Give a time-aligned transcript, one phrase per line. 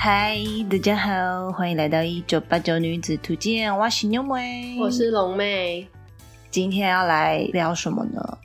[0.00, 0.38] 嗨，
[0.70, 3.76] 大家好，欢迎来到一九八九女子图鉴。
[3.76, 5.88] 我是妞妹，我是龙妹。
[6.50, 8.38] 今天要来聊什么呢？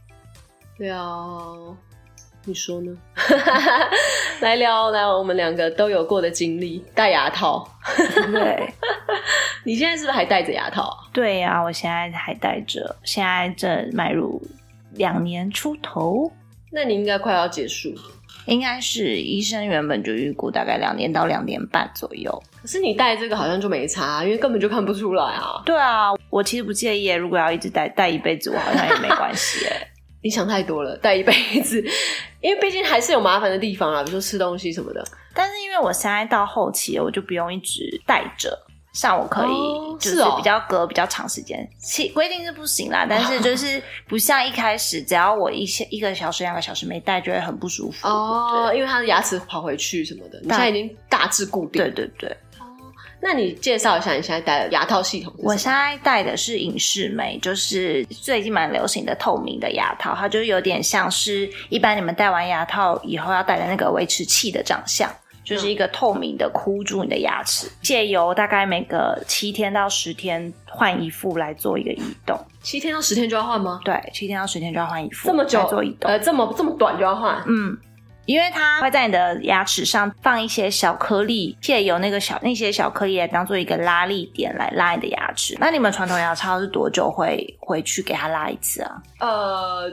[0.79, 1.77] 聊，
[2.43, 2.97] 你说呢？
[4.41, 7.69] 来聊聊我们两个都有过的经历，戴牙套。
[8.31, 8.73] 对，
[9.63, 10.97] 你现在是不是还戴着牙套啊？
[11.13, 14.41] 对呀，我现在还戴着，现在正迈入
[14.93, 16.31] 两年出头。
[16.71, 17.93] 那你应该快要结束。
[18.45, 22.43] 应该是医生原本就预估大概两年到两年半左右。
[22.61, 25.61] 可是你戴这个好像就没差，因为根本就看不出来啊。
[25.65, 29.65] 对啊，我其实不介意，如果要一直戴戴一辈子，我好像也没关系。
[29.65, 29.87] 哎，
[30.23, 31.83] 你想太多了，戴一辈子，
[32.41, 35.03] 因为毕竟还是有麻烦的地方啊，比如说吃东西什么的。
[35.33, 38.57] 但是因为我现在到后期，我就不用一直戴着。
[38.93, 51.81] 像我可以就是比较隔比较长时间，其规定是不行啦， 但是就是不像一开始，只要我一些一个小时两个小时没戴，就会很不舒服哦，因为他的牙齿跑回去什么的，你现在已经大致固定。
[51.81, 52.29] 对对对。
[52.59, 52.65] 哦，
[53.19, 55.33] 那你介绍一下你现在戴的牙套系统？
[55.39, 65.11] 我现在戴的是隐适美，就是最近蛮流行的透明的牙套，它就有点像是一般你们戴完牙套以后要戴的那个维持器的长相。
[65.43, 72.39] 就是一个透明的箍住你的牙齿，借由大概每个七天到十天换一副来做一个移动。
[72.61, 73.79] 七天到十天就要换吗？
[73.83, 75.27] 对，七天到十天就要换一副。
[75.27, 76.09] 这么久做移动？
[76.09, 77.43] 呃，这么这么短就要换？
[77.45, 77.77] 嗯，
[78.25, 85.57] 因为它会在你的牙齿上放一些小颗粒，借由那个小那些小颗粒来当做一个拉力点来拉你的牙齿。
[85.59, 89.01] 那你们传统牙超是多久会回去给它拉一次啊？
[89.19, 89.89] 呃，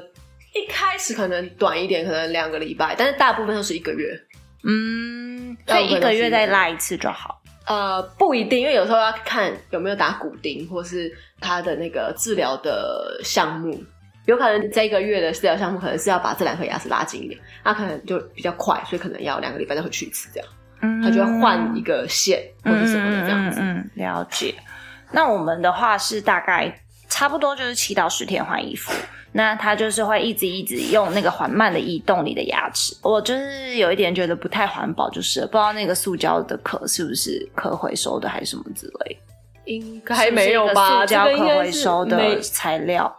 [0.54, 4.16] 一开始可能短一点，可能两个礼拜，但是大部分都是一个月。
[4.62, 7.40] 嗯，所以一个月再拉一次就好。
[7.66, 13.80] 呃，不一定，因为有时候要看有没有打骨钉，或是他的那个治疗的项目，
[14.26, 20.48] 有可能这一个月的治疗项目可能是要把这两颗牙齿拉紧一点，那可能就比较快，所以可能要两个礼拜再回去一次这样。
[20.80, 23.60] 嗯，他就会换一个线或者什么的这样子。
[23.62, 24.54] 嗯，了解。
[25.12, 26.74] 那我们的话是大概
[27.08, 28.92] 差不多就是七到十天换一副。
[29.32, 39.18] 那它就是会一直一直用那个缓慢的移动你的牙齿，我就是有一点觉得不太环保，就是不知道那个塑胶的壳是不是可回收的还是什么之类，
[39.66, 41.00] 应该没有吧？
[41.00, 43.14] 塑胶可回收的材料，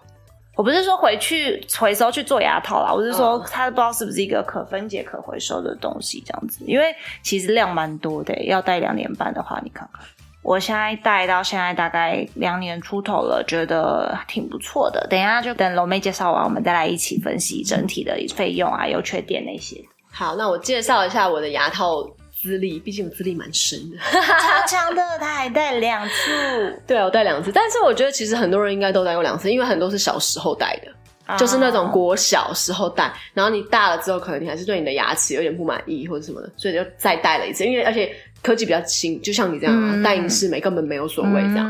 [0.56, 6.94] 我不是说回去回收去做牙套啦，我是说它不知道是不是一个可分解可回收的东西这样子，因为
[7.24, 10.04] 其实量蛮多的，要戴两年半的话，你看看。
[10.44, 15.06] 我现在戴到现在大概两年出头了，觉得挺不错的。
[15.10, 19.78] 等一下就等龙妹介绍完，我们再来一起分析整体的费用啊、优缺点那些。
[20.12, 22.04] 好，那我介绍一下我的牙套
[22.34, 25.02] 资历，毕竟我资历蛮深的，超强的。
[25.20, 27.52] 他还戴两次，对啊，我戴两次。
[27.52, 30.92] 但是我觉得其实很多人应该都戴过两次，因为很多是小时候戴的，
[31.38, 37.66] 就是那种国小时候戴，然后你大了之后，可能你还是对你的牙齿有点不满意或者什么的，所以就再戴了一次。
[37.66, 38.14] 因为而且。
[38.44, 41.68] 科技比较新，就像你这样戴隐适美根本没有所谓这样。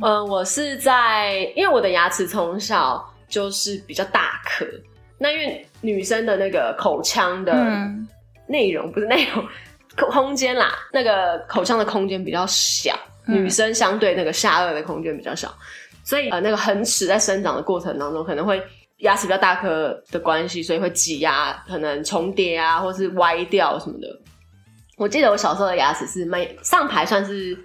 [0.00, 4.64] 嗯，我是在，因为我的牙齿从小就是比较大颗，
[5.18, 7.90] 那因为女生的那个口腔的
[8.46, 9.44] 内容不是内容
[9.96, 15.52] 空间啦，那个口腔的空间比较小，女生相对那个下颚的空间比较小，
[16.04, 18.62] 所以呃那个恒齿在生长的过程当中可能会
[19.04, 24.08] 牙齿比较大颗的关系，所以会挤压，可能重叠啊，或是歪掉什么的。
[24.96, 27.56] 我记得我小时候的牙齿是门上排算是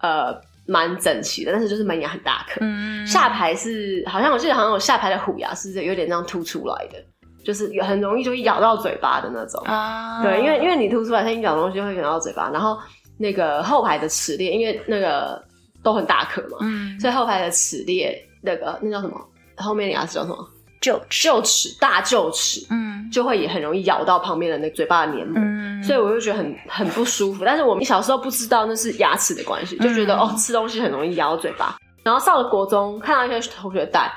[0.00, 0.34] 呃
[0.66, 2.58] 蛮整齐的，但是就是门牙很大颗。
[2.60, 6.98] 嗯，下排是好像我记得好像我下排的虎牙是有点这样凸出来的，
[7.44, 9.62] 就是很容易就会咬到嘴巴的那种。
[9.64, 12.50] 啊，对，因为因为你凸出来，它一咬东西会咬到嘴巴。
[12.50, 12.78] 然后
[13.18, 15.42] 那个后排的齿列，因为那个
[15.82, 19.20] 都很大颗嘛，嗯，所以后排的齿列那个那叫什么？
[19.56, 20.48] 后面的牙齿叫什么？
[20.80, 25.40] 臼臼齿，大臼齿，嗯，就会也很容易咬到旁边的那嘴巴的黏膜。
[25.82, 31.76] 所以我就觉得很很不舒服，但是我们小时候不知道那是牙齿的关系，就觉得哦吃东西很容易咬嘴巴。
[32.02, 34.10] 然后上了国中，看到一些同学戴，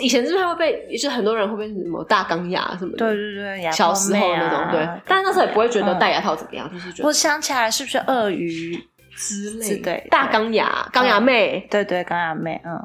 [0.00, 2.98] 以前是不是会被，也是很多人会被什么大钢牙什么的？
[2.98, 4.88] 对对对，小时候那种对。
[5.06, 7.06] 但是那时候也不会觉得戴牙套怎么样，就是觉得。
[7.06, 8.76] 我想起来是不是鳄鱼
[9.16, 9.76] 之类？
[9.78, 12.78] 对，大钢牙，钢牙妹，对对，钢牙妹，嗯。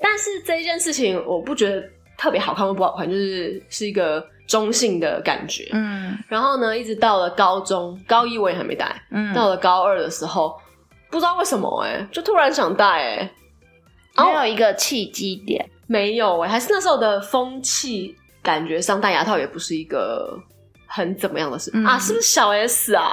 [0.00, 1.82] 但是这件事情，我不觉得
[2.16, 4.24] 特别好看或不好看，就是是一个。
[4.46, 10.56] 中性的感觉，嗯，然后呢，一直到了高中，高一我也还没戴，嗯，到了高二的时候，
[11.10, 13.32] 不知道为什么，哎，就突然想戴，哎，
[14.16, 20.40] 没有一个契机点，没有，哎，还是那时候的风气，感觉上戴牙套也不是一个
[20.86, 23.04] 很怎么样的事啊，是不是小 S 啊？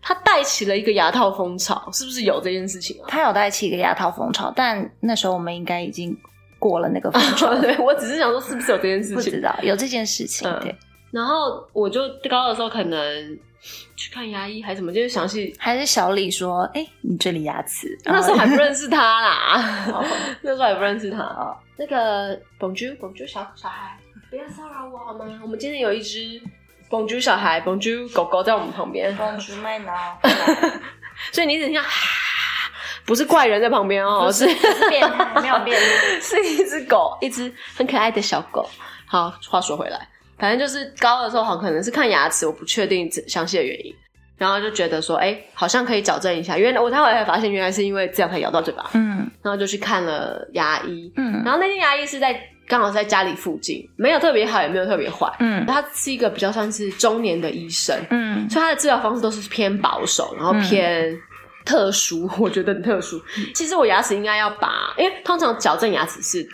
[0.00, 3.04] 他带起了一个牙套风潮，是不是有这件事情啊？
[3.08, 6.16] 他有带起一个牙套风潮，但那时候我们应该已经。
[6.60, 9.14] 过了那个 风潮，对我只是想说，是不是有这件事情？
[9.16, 10.48] 不知道有这件事情。
[10.60, 10.72] 对，
[11.10, 13.38] 然后我就高二的时候，可能
[13.96, 15.52] 去看牙医还是什么，就是详细。
[15.58, 20.04] 还是小李说：“哎，你这里牙齿。”那时候还不认识他啦，
[20.42, 21.56] 那时候还不认识他啊。
[21.76, 23.98] 那个 Bonjour，Bonjour 小小孩，
[24.30, 25.40] 不要骚扰我好吗？
[25.42, 26.40] 我们今天有一只
[26.90, 29.16] Bonjour 小孩，Bonjour 狗狗在我们旁边。
[29.16, 30.18] Bonjour 麦挠。
[31.32, 31.82] 所以你等一下，
[33.10, 34.46] 不是怪人在旁边哦，是
[34.88, 38.64] 变态，没有变态， 是一只狗，一只很可爱的小狗。
[39.04, 39.98] 好，话说回来。
[40.38, 43.92] 反正就是高的时候，好可能是看牙齿，我不确定详细的原因，
[44.38, 46.56] 然后就觉得说，哎，好像可以矫正一下。
[46.56, 48.88] 原来我后来才发现，原来是因为这样才咬到嘴巴。
[48.92, 51.12] 嗯，然后就去看了牙医。
[51.16, 55.28] 嗯，然后那间牙医是在刚好在家里附近，没有特别好，也没有特别坏。
[55.40, 57.98] 嗯，他是一个比较算是中年的医生。
[58.10, 61.12] 嗯，所以他的治疗方式都是偏保守，然后偏
[61.64, 63.20] 特殊， 我觉得很特殊。
[63.54, 66.48] 其实我牙齿应该要拔，因为通常矫正牙齿是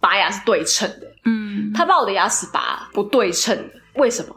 [0.00, 1.06] 拔牙是对称的。
[1.24, 4.34] 嗯，他把我的牙齿拔不对称的，为什么？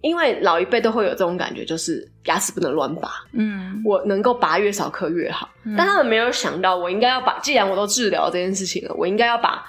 [0.00, 3.10] 因为老一辈都会有这种感觉，就是牙齿不能乱拔。
[3.32, 5.48] 嗯，我能够拔越少颗越好。
[5.76, 9.60] 但他们没有想到，我应该要把，既然我都治疗这件事情了，我应该要把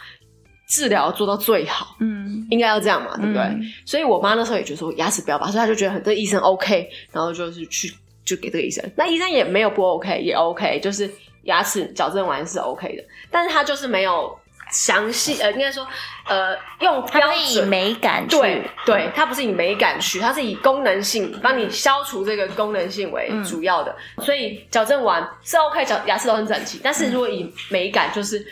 [0.67, 1.95] 治疗做到最好。
[1.99, 3.59] 嗯，应该要这样嘛，对不对？
[3.87, 7.91] 所以我妈那时候也觉得说牙齿不要拔，所以她就觉得很这医生 OK，然后就是去
[8.35, 8.83] 就给这个医生。
[8.95, 11.09] 那医生也没有不 OK，也 OK，就是
[11.43, 14.37] 牙齿矫正完是 OK 的，但是他就是没有。
[14.71, 15.83] 详细呃，应该说
[16.27, 26.79] 呃，用标准美感对对，它不是以美感去，它是以功能性帮你消除这个功能性为主要的，所以矫正完是 OK，矫牙齿都很整齐。
[26.83, 28.45] 但是如果以美感，就是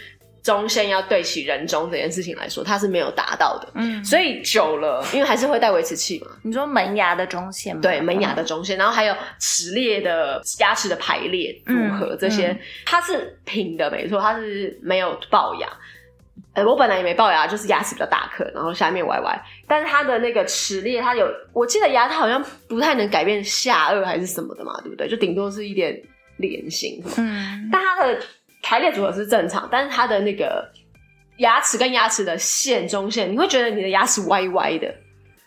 [0.48, 3.68] 中线要对齐人中这件事情来说，它是没有达到的。
[3.74, 6.28] 嗯，所以久了，因为还是会带维持器嘛。
[6.42, 7.82] 你说门牙的中线吗？
[7.82, 15.68] 对，门牙的中线，然后还有齿列的牙齿的排列组合这些，它是平的，没错，它是没有龅牙。
[16.54, 19.38] 呃，我本来也没龅牙，就是牙齿比较大颗，然后下面歪歪。
[19.68, 25.10] 但是它的那个齿列，它有，我记得牙它好像不太能改变下颚还是什么的嘛，对不对？
[25.10, 26.02] 就顶多是一点
[26.38, 27.04] 脸型。
[27.18, 27.70] 嗯。
[27.70, 28.18] 但它的
[28.68, 30.70] 排列组合是正常，但是它的那个
[31.38, 34.94] 牙齿跟牙齿的线中线，你会觉得你的牙齿歪歪的。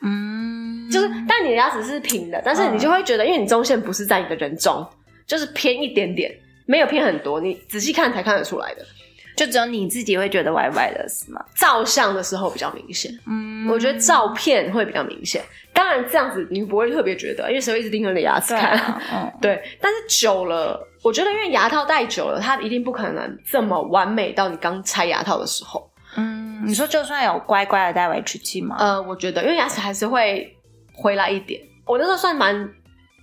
[0.02, 0.88] 嗯。
[0.90, 4.84] 就是，但你的牙齿是平的，但是你就会觉得，因为你中线不是在你的人中，
[5.26, 6.32] 就是偏一点点，
[6.66, 8.84] 没有偏很多，你仔细看才看得出来的。
[9.36, 11.42] 就只有你自己会觉得歪歪的是吗？
[11.54, 15.42] 照相的时候比较明显，嗯，我觉得照片会比较明显。
[15.72, 18.76] 当然这样子你不会特别觉得，因为谁会一直盯着你的牙齿看？
[19.14, 19.62] 嗯， 对。
[19.80, 25.90] 但是久了，我觉得因为牙套戴久了，它一定不可能这么完美到你刚拆牙套的时候。
[26.16, 28.76] 嗯，你说就算有乖乖的戴维持器吗？
[28.78, 30.54] 呃，我觉得因为牙齿还是会
[30.92, 31.60] 回来一点。
[31.86, 32.68] 我那时候算蛮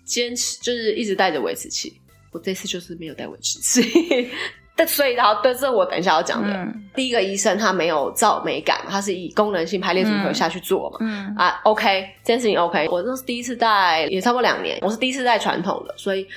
[0.05, 1.99] 坚持，就是一直戴着维持器。
[2.31, 4.29] 我这次就是没有戴维持器。
[4.75, 6.67] 但所以，然后，对，这我等一下要讲的。
[6.93, 10.97] 第一个医生他没有照美感，他是以功能性排列组合下去做嘛。
[11.01, 12.87] 嗯啊，OK，这件事情 OK。
[12.89, 14.77] 我那是第一次戴，也差不多两年。
[14.83, 16.27] 我是第一次戴传统的，所以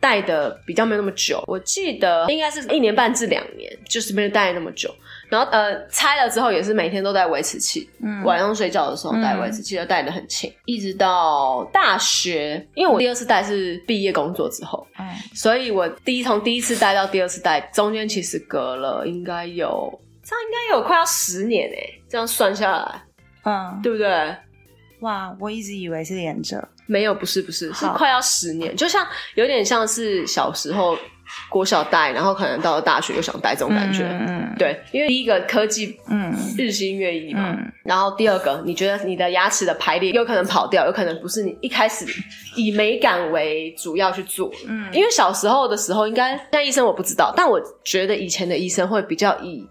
[0.00, 1.44] 戴的比较没有那么久。
[1.46, 4.92] 我记得应该是一年半至两年，就是没有戴那么久。
[5.28, 23.02] 然后呃，拆了之后也是每天都戴维持器，嗯晚上睡觉的时候戴维持器，就戴的很轻，一直到大学，因为我第二次戴是毕业工作之后，嗯，所以我第一从第一次戴到第二次戴中间其实隔了应该有这样应该有快要十年哎，这样算下来，
[23.44, 24.34] 嗯，对不对？
[25.02, 29.06] 哇，我一直以为是连着，没有，不是不是，是快要十年，就像
[29.36, 30.98] 有点像是小时候。
[31.48, 42.04] 国小戴，然后可能到了大学又想戴这种感觉，嗯，对，因为第一个科技，嗯，日新月异嘛，然后第二个，你觉得你的牙齿的排列有可能跑掉，有可能不是你一开始
[42.56, 49.64] 以美感为主要去做，嗯，因为小时候的时候，应该像医生我不知道，但我觉得以前的医生会比较以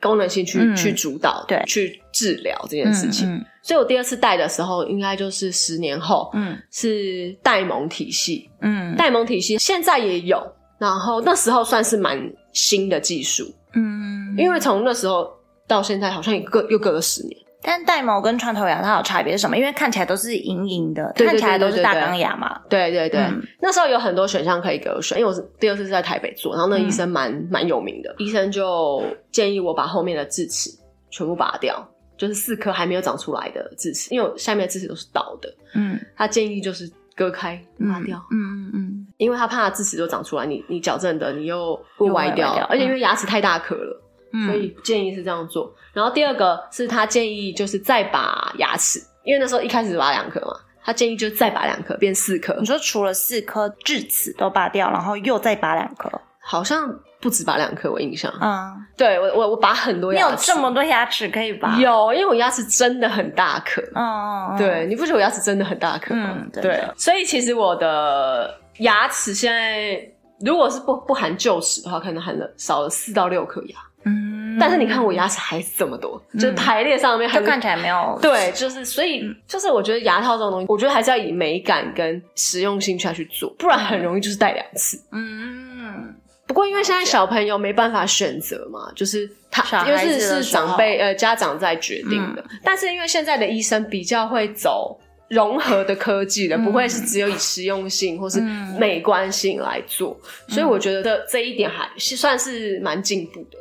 [0.00, 3.26] 功能性去去主导，对，去治疗这件事情，
[3.62, 10.40] 所以我第二次戴的时候，应该就是十年后，嗯，是戴蒙体系，嗯，戴蒙体系现在也有。
[10.78, 15.28] 然后那时候算是蛮新的技术，嗯，因为从那时候
[15.66, 17.36] 到现在好像也隔又隔了十年。
[17.70, 19.54] 但戴毛跟穿头牙它有差别是什么？
[19.54, 22.58] 因为看起来都是隐隐的，看起来都是大钢牙嘛。
[22.66, 23.20] 对对对，
[23.60, 30.70] 那时候有很多选项可以给我选，因为我是第二次是在台北做，然后那医生蛮蛮有名的，医生就建议我把后面的智齿
[31.10, 39.06] 全部拔掉，就是四颗还没有长出来的智齿，因为我下面的智齿都是倒的，嗯，他建议就是割开拔掉，嗯嗯嗯。
[39.18, 44.02] 因为他怕智齿就长出来，你你矫正的你又会歪掉，而且因为牙齿太大颗了，
[44.46, 45.72] 所以建议是这样做。
[45.92, 50.54] 然后第二个是他建议就是再拔牙齿，因为那时候一开始拔两颗嘛，
[50.84, 52.54] 他建议就再拔两颗变四颗。
[52.60, 56.88] 你说除了四颗智齿都拔掉，然后又再拔两颗，好像
[57.20, 58.32] 不止拔两颗，我印象。
[58.40, 61.76] 嗯，对我我我拔很多牙齿，你有这么多牙齿可以拔？
[61.78, 63.82] 有，因为我牙齿真的很大颗。
[63.94, 66.36] 嗯，对，你不觉得我牙齿真的很大颗吗？
[66.52, 70.00] 对，所以其实我的牙齿现在，
[70.44, 73.76] 如果是不不含臼齿的话，可能含了少了四到六颗牙。
[74.08, 78.18] 嗯，但是你看我牙齿还是这么多，就是排列上面就看起来没有。
[78.22, 84.98] 对，就是所以就是我觉得牙套这种东西，我觉得还是要以美感跟实用性下去做，不然很容易就是戴两次。
[85.12, 86.14] 嗯。
[86.46, 92.42] 不过，因为现在小朋友没办法选择嘛，就是他因为是是长辈呃家长在决定的。
[92.64, 94.98] 但是因为现在的医生比较会走
[95.28, 98.40] 融合的科技的，不会是只有以实用性或是
[98.78, 103.58] 美观性来做，所以我觉得这一点还是算是蛮进步的。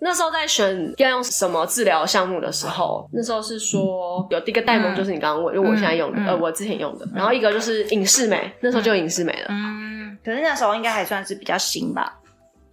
[0.00, 9.46] 那时候在选要用什么治疗项目的时候，那时候是说有第一个戴蒙，就是你刚刚问，就我现在用的，呃，我之前用的，然后一个就是影视美，那时候就有影视美了。
[9.50, 9.84] 嗯
[10.24, 12.18] 可是那时候应该还算是比较新吧？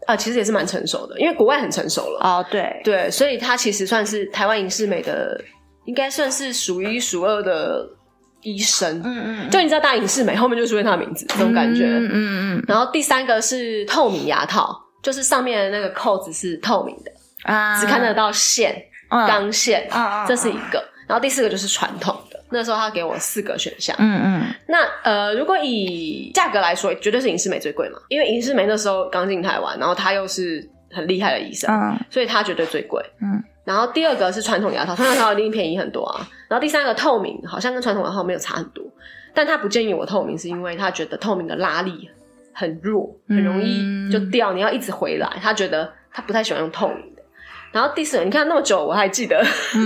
[0.07, 2.19] 啊，其实也是蛮成熟的，因为国外很成熟了。
[2.21, 5.37] 哦，对对，所以它其实算是台湾影视美的，
[5.85, 7.85] 应该算是数一数二的
[8.41, 9.01] 医生。
[9.03, 11.83] 嗯嗯，就你知道大影视美后面就出现他的名字，这种感觉。
[11.85, 12.63] 嗯嗯嗯。
[12.69, 17.11] 然后第三个是透明牙套，就是上面的那个扣子是透明的
[17.43, 18.75] 啊，只看得到线，
[19.09, 19.87] 钢线。
[19.89, 20.83] 啊这是一个。
[21.07, 22.39] 然后第四个就是传统的。
[22.53, 33.41] 那时候他给我四个选项，嗯嗯，那呃，如果以价格来说，绝对是银饰美最贵嘛，因为银饰美那时候刚进台湾，然后他又是很厉害的医生，嗯，所以他绝对最贵，嗯。
[33.63, 36.27] 然后第二个是传统牙套，传统牙套一定便宜很多啊。
[36.49, 38.83] 然后第三个透明，好像跟传统牙套没有差很多，
[39.33, 42.09] 但他不建议我透明，是因为他觉得透明的拉力
[42.53, 47.21] 很弱，很容易就掉，你要一直回来，他觉得他不太喜欢用透明的。
[47.71, 49.41] 然后第四个，你看那么久，我还记得，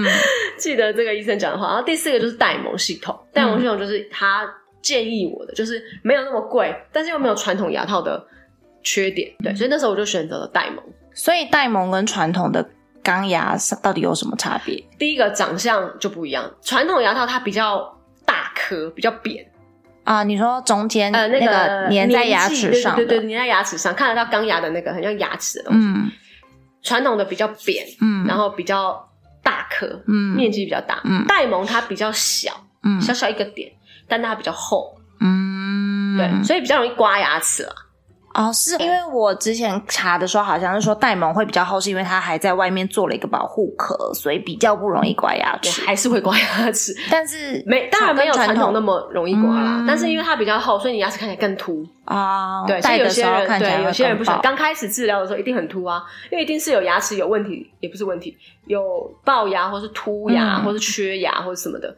[0.57, 1.67] 记得这个医生讲的话。
[1.67, 4.43] 然后第四个就是戴蒙系统，戴蒙系统就是他
[4.81, 8.25] 建议我的，就是没有那么贵，但是又没有传统牙套的
[8.81, 9.31] 缺点。
[9.43, 10.83] 对，所以那时候我就选择了戴蒙。
[11.13, 12.67] 所以戴蒙跟传统的
[13.03, 14.83] 钢牙到底有什么差别？
[14.97, 17.95] 第一个长相就不一样，传统牙套它比较
[18.25, 19.45] 大颗，比较扁
[20.05, 20.23] 啊。
[20.23, 25.87] 你说中间呃那个粘在牙齿上，对对，粘在牙齿上看得到钢牙的那个很像牙齿的东西。
[26.81, 29.09] 传统的比较扁，嗯，然后比较
[29.41, 32.51] 大颗，嗯，面积比较大，嗯，戴蒙它比较小，
[32.83, 33.71] 嗯，小小一个点，
[34.07, 37.73] 但它比较厚，嗯，对，所以比较容易刮牙齿了。
[38.35, 49.85] 哦，是因为我之前查的时候，好像是说戴蒙会比较厚，是因为它还在外面做了一个保护壳，所以比较不容易刮牙齿，还是会刮牙齿， 但是没当然没有传统那么容易刮啦。
[49.87, 52.65] 但是因为它比较厚，所以你牙齿看起来更凸啊。
[52.67, 58.83] 对，所以有些人对有些人不喜欢，刚开始治疗的时候一定很凸啊，因为一定是有牙齿有问题，也不是问题，有
[59.23, 61.95] 龅牙或是凸牙或是缺牙或者什么的。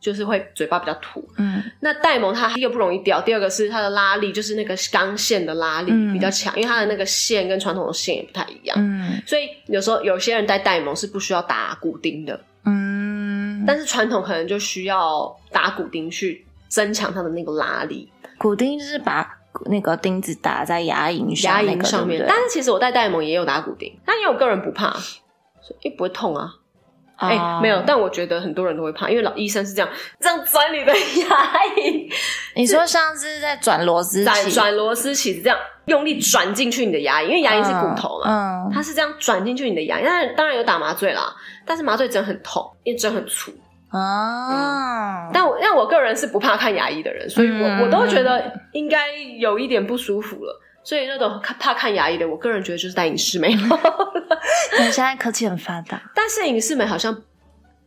[0.00, 18.08] 就是会嘴巴比较土，嗯，那戴蒙它第一个不容易掉，第二个是它的拉力，就是那个钢线的拉力比较强，因为它的那个线跟传统的线也不太一样，嗯，所以有时候有些人戴戴蒙是不需要打骨钉的，嗯，但是传统可能就需要打骨钉去增强它的那个拉力。
[18.38, 19.28] 骨钉就是把
[19.68, 26.54] 那个钉子打在牙龈牙龈上面，但是其实我戴戴蒙也有打骨钉，但因为我个人不怕，所以不会痛啊。
[27.18, 29.88] 哎，没有，但我觉得很多人都会怕，因为老医生是这样
[30.20, 32.08] 这样钻你的牙龈。
[32.54, 40.02] 你说像是在转螺丝转，转螺丝起子这样用力转进去你的牙龈，因为牙龈是骨头嘛，嗯，它是这样转进去你的牙龈。
[40.04, 41.34] 但当然有打麻醉啦，
[41.66, 43.50] 但是麻醉针很痛，因为针很粗
[43.90, 45.28] 啊。
[45.32, 50.60] 但我因为我个人是不怕看牙医的人，所以我我都觉得应该有一点不舒服了。
[50.84, 53.78] 所以那种怕看牙医的，我个人觉得就是戴隐适美了。
[54.90, 57.14] 现在科技很发达，但是隐适美好像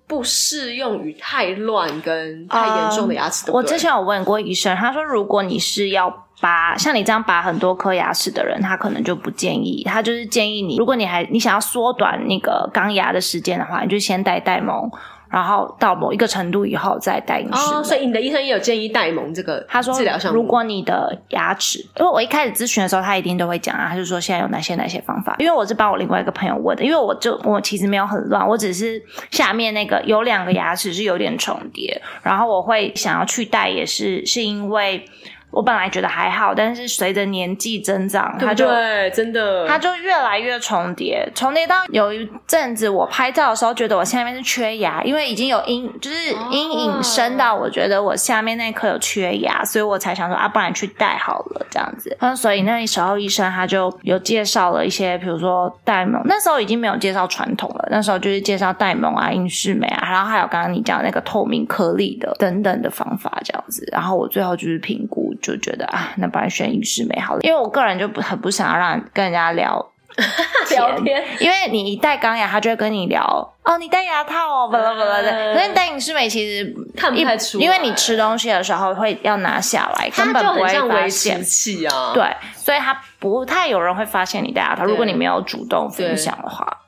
[0.05, 3.50] 不适用于太乱跟太严重的牙齿。
[3.51, 9.83] 我之前有问过医生，他说如果你是要拔像你这样拔很多颗牙齿的人，他可能就不建议。
[9.86, 14.91] 他就是建议你，如果你还你想要缩短那个钢牙的时间的话，你就先戴戴蒙。
[15.32, 20.38] 然后到某一个程度以后再戴隐适哦，所以你的医生也有建议戴蒙这个他说治疗项目。
[20.38, 25.38] 如果你的牙齿，因为我一开始咨询的时候，他一定都会讲啊，他就说现在有哪些哪些方法。
[25.40, 35.04] 因为我是帮我另外一个朋友问的，因为我就我其实没有很乱，我只是下面那个有两个牙齿是有点重叠，然后我会想要去戴，也是是因为。
[35.51, 38.65] 我本来觉得还好，但是随着年纪增长，它就
[39.13, 52.15] 真的，它就越来越重叠，重叠到有一阵子我拍照的时候，觉得我下面是缺牙，因为已经有阴，就是阴影深到我觉得我下面那颗有缺牙，所以我才想说啊，不然去戴好了这样子。
[52.22, 63.86] 那所以那时候医生他就有介绍了一些，比如说戴蒙，那时候已经没有介绍传统了，那时候就是介绍戴蒙啊、英式美啊，然后还有刚刚你讲那个透明颗粒的等等的方法这样子。
[63.91, 65.21] 然后我最后就是评估。
[65.41, 69.88] 就觉得啊，那不然选影视美好了，因为我个人就不很不想要让跟人家聊。
[70.69, 73.24] 聊天，因为你一戴钢牙，他就会跟你聊
[73.63, 75.53] 哦，你戴牙套哦，巴拉巴拉的。
[75.53, 81.41] 可是你戴隐适美其实看不太出，因为你吃东西的时候会要拿下来，根本不会发现。
[81.41, 82.25] 器啊，对，
[82.57, 86.81] 所以他不太有人会发现你戴牙套，如果你没有主动分享的话。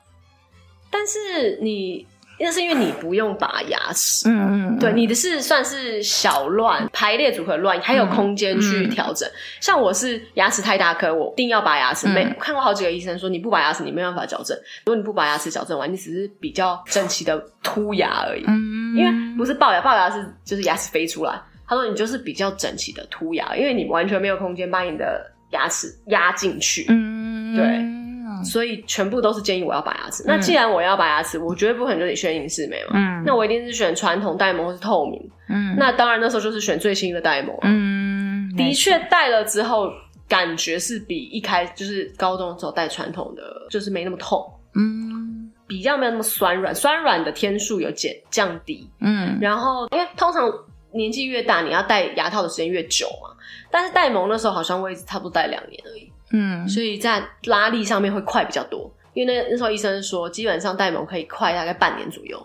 [0.90, 2.06] 但是你。
[2.38, 9.28] 那是因为你不用拔牙齿，嗯嗯，对，你的是算是小乱排列组合乱，还有空间去调整。
[9.60, 12.08] 像我是牙齿太大颗，我一定要拔牙齿。
[12.08, 14.56] 没看过好几个医生说，你不拔牙齿你没办法矫正。
[14.84, 18.44] 如果你不拔牙齿矫正完，你只是比较整齐的凸牙而已。
[18.46, 21.40] 嗯，因为不是龅牙，龅牙是就是牙齿飞出来。
[21.66, 26.84] 他说你就是比较整齐的凸牙，因为你完全没有空间把你的牙齿压进去。
[26.88, 28.03] 嗯，对。
[28.42, 30.24] 所以全部都是建议我要拔牙齿。
[30.26, 32.92] 那既然我要拔牙齿，我绝对不可能就得选隐适美嘛。
[32.94, 35.30] 嗯，那我一定是选传统戴蒙或是透明。
[35.48, 37.54] 嗯，那当然那时候就是选最新的戴蒙。
[37.62, 39.90] 嗯，的确戴了之后，
[40.26, 44.42] 感觉是比一开就是高中的时候戴传统的，就是没那么痛。
[44.74, 48.88] 嗯，比较没有那么酸软，酸软的天数有减降低。
[49.00, 50.50] 嗯，然后因为通常
[50.92, 53.30] 年纪越大，你要戴牙套的时间越久嘛。
[53.70, 56.12] 但是戴蒙那时候好像我也差不多戴两年而已。
[56.36, 62.44] 嗯，所以在拉力上面会快比较多，因为那那时候医生说，基本上戴蒙可以快大概半年左右。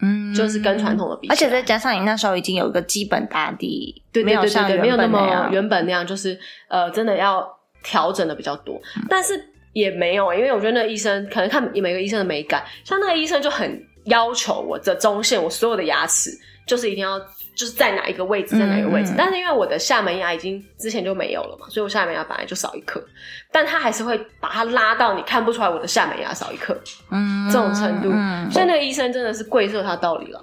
[0.00, 7.46] 嗯，就是跟传统的比，而且再加上你那时候已经有一个基本打底，对对对对，没有那么原本那样，就是呃，真的要
[7.82, 8.80] 调整的比较多。
[9.10, 9.34] 但是
[9.72, 16.30] 也没有，因为我觉得那个医生可能看每个医生的美感，像那个医生就很要求我的中线，我所有的牙齿
[16.66, 17.20] 就是一定要。
[17.58, 23.02] 就是在哪一个位置，在哪一个位置，但是因为我的下门牙已经之前就没有了嘛，所以我下门牙本来就少一颗，
[23.50, 26.72] 但他还是会把它拉到你看不出来我的下门牙少一颗，
[27.10, 28.10] 嗯，这种程度，
[28.52, 30.40] 所以那个医生真的是贵受他道理了。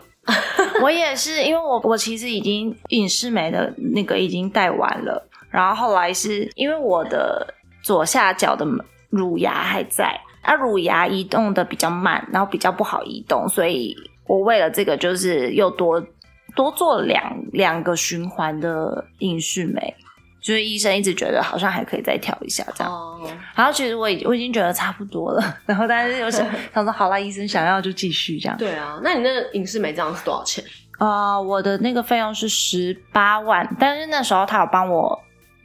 [0.82, 7.48] 我也是，因为我我其实已经隐适美的那个已经戴完了，然后后来是因为我的
[7.82, 8.68] 左下角的
[9.10, 13.96] 乳牙还在，啊，乳牙移动的比较慢，然后比较不好移动，所以
[14.28, 16.06] 我为了这个就是又多。
[16.56, 17.22] 多做两
[17.52, 19.94] 两个循环的隐视美，
[20.42, 23.20] 就是医生一直觉得好像还可以再调一下这样。
[23.56, 28.58] 然后其实我已我已经觉得差不多了，然后但是又想 想说好了，医生想要就继续这样。
[28.58, 30.64] 对啊，那你那个隐视美这样是多少钱？
[30.98, 35.20] 啊，我的那个费用是十八万，但是那时候他有帮我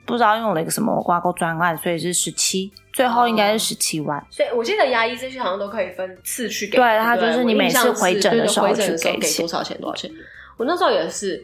[0.05, 4.21] 不知道用了一个什么挂钩专案，所以是十七，最后应该是十七万。
[4.29, 10.11] 所以我记得牙医这些好像都可以分次去给，对他就是你每次回诊的时候去给给多少钱多少钱。
[10.61, 11.43] 我那时候也是，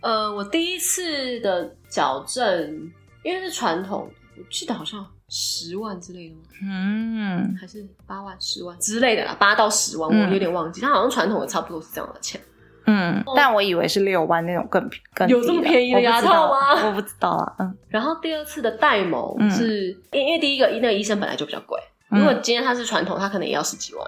[0.00, 10.80] 呃，我第一次的矫正，因为是传统，我记得好像十万之类的吗，嗯，还是八万、十万之类的啦，八到十万，我有点忘记。
[10.80, 12.40] 它好像传统的差不多是这样的钱，
[12.86, 16.88] 嗯，但我以为是六万那种更更有这么便宜的牙套吗？
[16.88, 17.78] 我不知道啊，嗯。
[17.88, 24.04] 然后第二次的戴蒙是，因因为第一个那个医生本来就比较贵，如果今天他是传统，他可能也要十几万。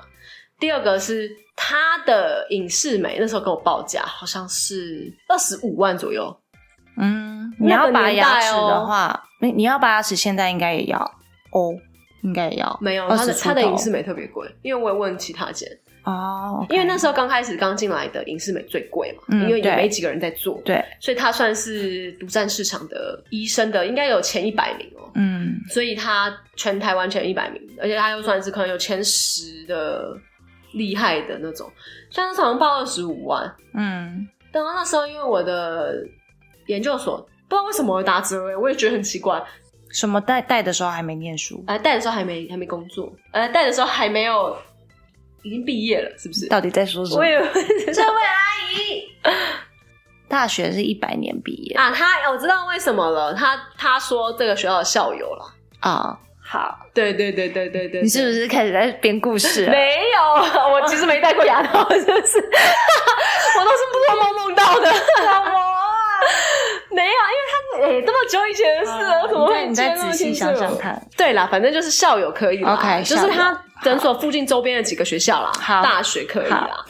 [0.59, 6.37] 第二个是他的影视美，那时候跟我报价好像是二十五万左右。
[6.97, 10.99] 嗯，你要拔牙齿的话，你你要拔牙齿，现在应该也要
[11.53, 11.73] 哦，
[12.23, 12.77] 应该也要。
[12.81, 15.69] 没有，他的他的影视美特别贵，因为我也问其他间
[16.03, 25.09] 哦，因为那时候刚开始刚进来的影视美最贵嘛，因为也没几个人在做，对，所以他算是独占市场的医生的，应该有前一百名哦。
[25.15, 30.19] 嗯，所以他全台湾前一百名，而且他又算是可能有前十的。
[30.73, 31.71] 厉害的那种，
[32.11, 35.97] 像是好像报二十五万，嗯，但那时候因为我的
[36.67, 37.17] 研究所
[37.49, 39.43] 不知道为什么会打折，我也觉得很奇怪。
[39.91, 44.55] 什么带带的时候还没念书，呃，带的时候还没还没工作，呃，带的时候还没有
[45.43, 46.47] 已经毕业了，是不是？
[46.49, 47.23] 到底在说什么？
[47.25, 49.03] 这位阿姨，
[50.29, 51.75] 大学是一百年毕业。
[51.77, 55.55] 啊，他我知道为什么了，他他说这个学校的校友了。
[55.81, 56.19] 啊。
[56.51, 59.67] 好，对对对对对对，你是不是开始在编故事？
[59.67, 60.23] 没有，
[60.73, 62.39] 我其实没戴过牙套，是不是？
[63.59, 64.91] 我都是做梦梦到的。
[64.91, 65.61] 什么？
[66.91, 67.53] 没有，因为他
[67.85, 69.67] 哎，这么久以前的事了，怎么会？
[69.67, 70.99] 你再仔细想想看。
[71.19, 76.83] 对啦，反正就是校友可以，OK，就是他诊所附近周边的几个学校啦，大学可以啦。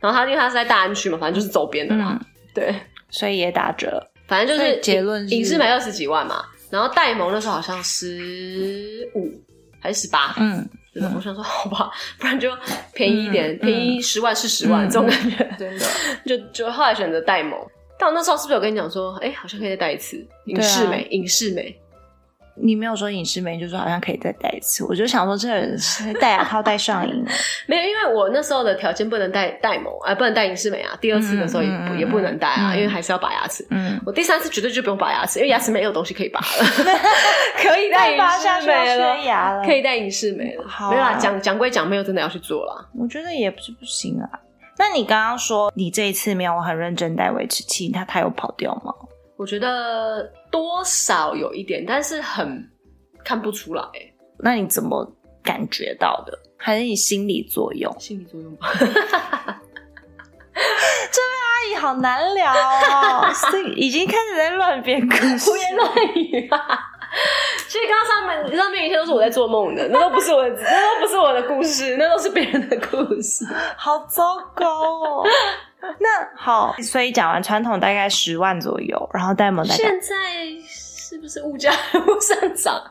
[0.00, 2.16] 然后他因为他是在大安区嘛，反正就是周边的啦。
[2.54, 2.72] 对，
[3.10, 4.00] 所以也打折。
[4.28, 6.44] 反正就是结论，影视买二十几万嘛。
[6.72, 9.30] 然后戴蒙那时候好像十五
[9.78, 10.66] 还是十八，嗯，
[11.14, 12.50] 我想说好吧，不然就
[12.94, 15.86] 便宜一点，便宜十万是十万这种感觉，真的，
[16.24, 17.58] 就就后来选择戴蒙。
[17.98, 20.16] 但我那时候是不是有跟你讲说，哎，好像可以再戴一次？
[20.46, 21.78] 影视美，影视美，
[22.62, 27.30] 你没有说隐适美，就说好像可以再戴一次，我就想说这人是戴牙套戴上瘾了。
[27.66, 30.96] 没有，因为我那时候的条件不能戴戴蒙，哎，不能戴隐适美啊。
[31.00, 33.66] 第二次的时候也不、也不能戴啊，因为还是要拔牙齿。
[33.70, 36.46] 嗯，我第三次绝对就不用拔牙齿，因为牙齿没有东西可以拔了，
[37.58, 40.64] 可以戴隐拔下去要适美了，可以戴隐适美了。
[40.68, 42.86] 好啊没有啦，讲讲归讲，没有真的要去做啦。
[42.94, 44.28] 我觉得也不是不行啊。
[44.78, 48.92] 那你刚刚说你这一次没有很认真戴维持器，它它有跑掉吗？
[49.42, 52.64] 我觉得多少有一点，但是很
[53.24, 55.04] 看不出来、欸那你怎么
[55.42, 56.38] 感觉到的？
[56.56, 57.92] 还是你心理作用？
[57.98, 58.68] 心理作用吧。
[58.78, 58.88] 这
[61.20, 63.26] 位阿姨好难聊哦，
[63.74, 66.78] 已经开始在乱编故事，胡言乱语啊！
[67.68, 73.44] 其实刚刚上面上面一切都是我在做梦的，那都不是我的，那都不是我的故事，那都是别人的故事。
[73.76, 74.68] 好糟糕
[75.00, 75.26] 哦。
[75.98, 80.16] 那好，所以讲完传统大概十万左右，然后戴蒙大概，现在
[80.64, 82.82] 是不是物价还会上涨？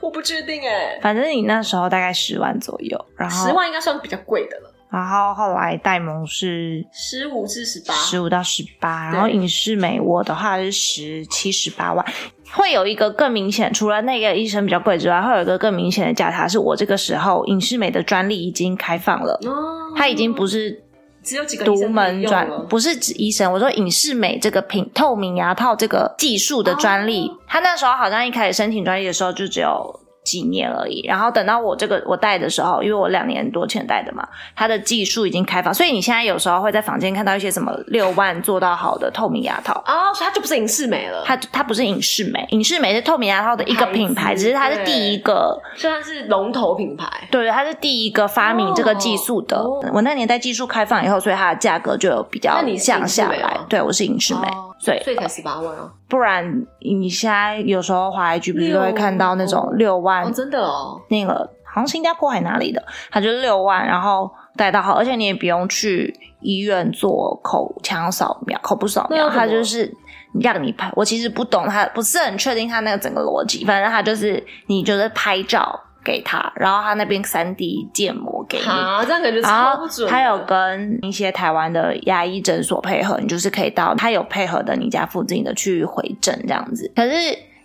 [0.00, 7.92] 我不确定哎、反正你那时候大概十万左右，然后十，万应该算比较贵的了，然后后来戴蒙是十五至十八。
[7.94, 12.04] 十五到十八，然后影视美我的话是十七十八万。
[12.52, 20.80] 会有一个更明显，除了那个医生比较贵之外，会有一个更明显的价差，是我这个时候影视美的专利已经开放了，哦，它已经不是
[21.26, 27.36] 只有几个独门专，不是指医生，我说影视美这个品透明牙套这个技术的专利，哦。
[27.48, 39.80] 他那时候好像一开始申请专利的时候就只有几年而已，然后等到我这个我戴的时候，因为我两年多前戴的嘛，它的技术已经开放，所以你现在有时候会在房间看到一些什么六万做到好的透明牙套。
[39.86, 47.06] 哦，所以它就不是影视美了，它它不是影视美，影视美是透明牙套的一个品牌，只是它是第一个，虽然是龙头品牌。
[47.30, 49.56] 对，它是第一个发明这个技术的。
[49.56, 53.30] 哦我那年代技术开放以后，所以它的价格就有比较那你是降下。
[53.30, 55.90] 来对，我是影视美，哦所以所以才十八万哦。
[56.08, 61.00] 不然你现在有时候滑 IG 不是都会看到那种六六万哦，真的哦。
[61.08, 61.32] 那个
[61.64, 69.92] 好像新加坡还哪里的，他就是六万，然后带到好，而且你也不用去医院做口腔扫描、口部扫描，那要怎么它就是
[70.40, 70.90] 让你拍。
[70.94, 78.64] 我其实不懂他，不是很确定他那个整个逻辑，反正他就是你就是拍照给他，然后他那边三 D 建模给你。
[78.64, 80.12] 啊，这样感觉超准的。
[80.12, 86.90] 还有跟一些台湾的牙医诊所配合，你就是可以到他有配合的你家附近的去回诊这样子。
[86.94, 87.14] 可是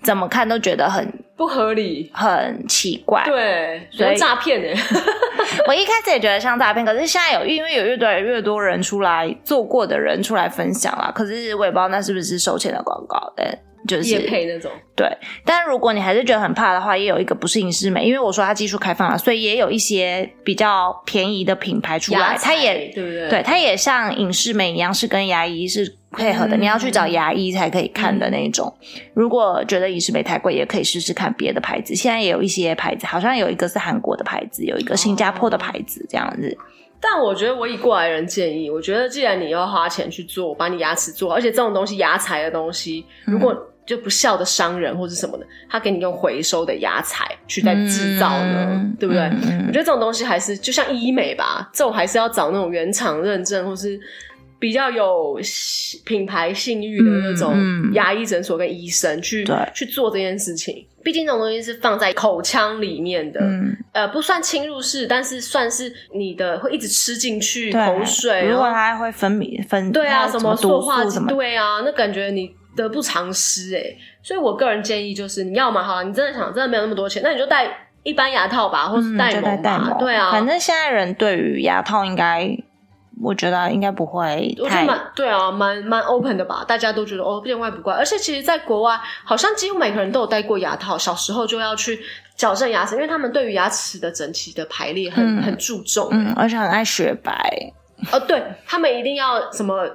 [0.01, 2.11] 怎么看都觉得很不合理。
[2.13, 3.23] 很奇怪。
[3.25, 4.79] 对，所以诈骗哎，
[5.67, 11.11] 我一开始也觉得像诈骗，可是现在有因为有越来越多人出来做过的人出来分享啦。
[11.15, 14.69] 可是我也不知道那是不是收钱的广告，但就是夜配那种。
[14.95, 15.07] 对，
[15.43, 23.29] 但如果你还是觉得很怕的话，也有一个不是影视美，因为我说它技术开放了，所以也有一些比较便宜的品牌出来，它也对不对？
[23.29, 28.73] 对，它也像影视美一样，是跟牙医是配合的，嗯你要去找牙医才可以看的那种。
[29.13, 31.95] 如果觉得影视美太贵，也可以试试看别的牌子。
[31.95, 36.57] 现在也有一些牌子，好像有一个是韩国的牌子，有一个新加坡的牌子，这样子。
[36.99, 49.23] 但我觉得我以过来人建议，我觉得既然你要花钱去做，把你牙齿做，而且这种东西牙材的东西，嗯如果就不孝的商人或是什么的，他给你用回收的牙材去再制造呢，嗯对不对？
[49.67, 53.99] 我觉得这种东西还是就像医美吧，这种还是要找那种原厂认证或是。
[54.61, 55.39] 比较有
[56.05, 57.51] 品牌信誉的那种
[57.93, 59.57] 牙医诊所跟医生去、对。
[59.73, 67.73] 去做这件事情，毕竟这种东西是放在口腔里面的，嗯，呃，不算侵入式，但是算是你的会一直吃进去。
[67.73, 73.83] 口水，如果它会分泌分对啊，什么毒塑化什，么，对啊，那感觉你得不偿失哎。
[74.21, 77.67] 所以我个人建议就是，你要嘛好了，你真的想真的没有那么多钱，那你就戴
[78.03, 80.31] 一般牙套吧，或是戴蒙吧，对啊。
[80.31, 82.55] 反正现在人对于牙套应该，
[83.21, 87.93] 我觉得应该不会我觉得蛮对啊，蛮蛮 open 的吧，大家都觉得哦见怪不怪。
[87.93, 91.99] 而且其实，在国外好像几乎每个人都有戴过牙套，小时候就要去
[92.35, 96.07] 矫正牙齿，因为他们对于牙齿的整齐的排列很、嗯很注重。
[96.11, 97.33] 嗯，而且很爱雪白，
[98.11, 99.87] 哦，对他们一定要什么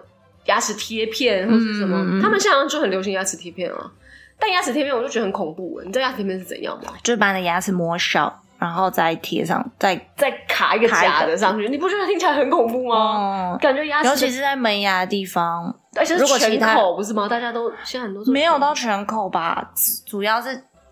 [0.44, 3.90] 牙齿贴片或是什么，他们现在好像就很流行牙齿贴片啊。
[4.38, 6.92] 但牙齿贴片我就觉得很恐怖，你知道牙齿贴片是怎样吗？
[7.02, 12.96] 就是把你的牙齿磨小，然后再贴上，再再卡一个假的上去，你不觉得听起来很恐怖吗？
[12.96, 17.28] 哦，感觉牙齿，尤其是在门牙的地方，而且是全口不是吗？
[17.28, 19.70] 大家都现在很多都没有到全口吧，
[20.06, 20.48] 主要是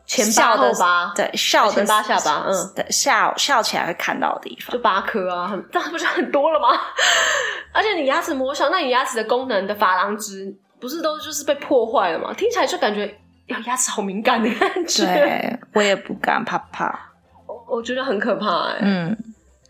[0.06, 4.78] 前八后八对笑的前八下巴嗯，对笑笑起来会看到的地方就。
[4.80, 6.68] 八颗啊，很这不是很多了吗？
[7.72, 12.34] 而且你牙齿磨小，那你牙齿的功能的珐琅质不是都就是被破坏了吗？
[12.36, 13.06] 听起来就感觉
[13.46, 17.13] 呀牙齿好敏感的感觉，对，我也不敢怕怕。
[17.74, 19.16] 我觉得很可怕哎、嗯，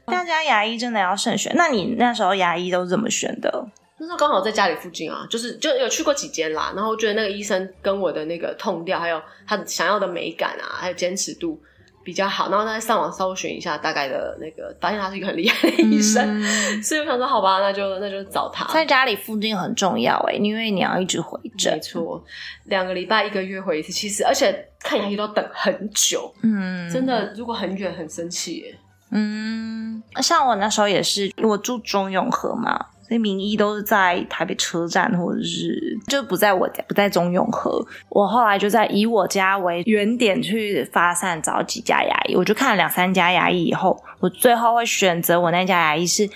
[0.04, 1.52] 大家牙医真的要慎选。
[1.56, 3.66] 那你那时候牙医都是怎么选的？
[3.96, 11.58] 那时候刚好在家里附近啊，就是就有去过几间啦，然后觉得那个医生跟我的那个痛调，还有他想要的美感啊，还有坚持度
[12.04, 16.40] 比较好，然后再上网搜寻一下大概的那个，发现他是一个很厉害的医生，
[16.82, 18.70] 所以我想说，好吧，那就那就找他。
[18.72, 22.22] 在家里附近很重要哎，因为你要一直回诊，没错，
[22.64, 28.78] 两个礼拜一个月回一次，其实而且看牙医都要等很久，嗯，真的，如果很远很生气耶。
[29.10, 32.86] 嗯，像我那时候也是，我住中永和嘛。
[33.06, 37.84] 所以名医都是在台北车站，或者是就不在我家，不在中永和。
[38.08, 46.28] 我后来就在以我家为原点去发散找几家牙医，我就看了两三家牙医以后，我最后会选择我那家牙医是。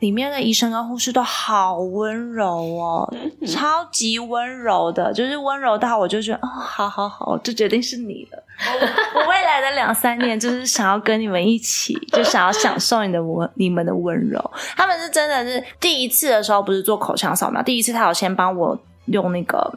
[0.00, 3.14] 里面的医生跟护士都好温柔哦，
[3.46, 8.42] 超级温柔的，就是温柔到我就觉得哦，好好好，就决定是你了。
[9.14, 14.50] 我未来的两三年就是想要跟你们一起，就想要享受你的温，你们的温柔。
[14.76, 19.70] 他们是真的是第一次的时候不是做口腔扫描，第一次他有先帮我用那个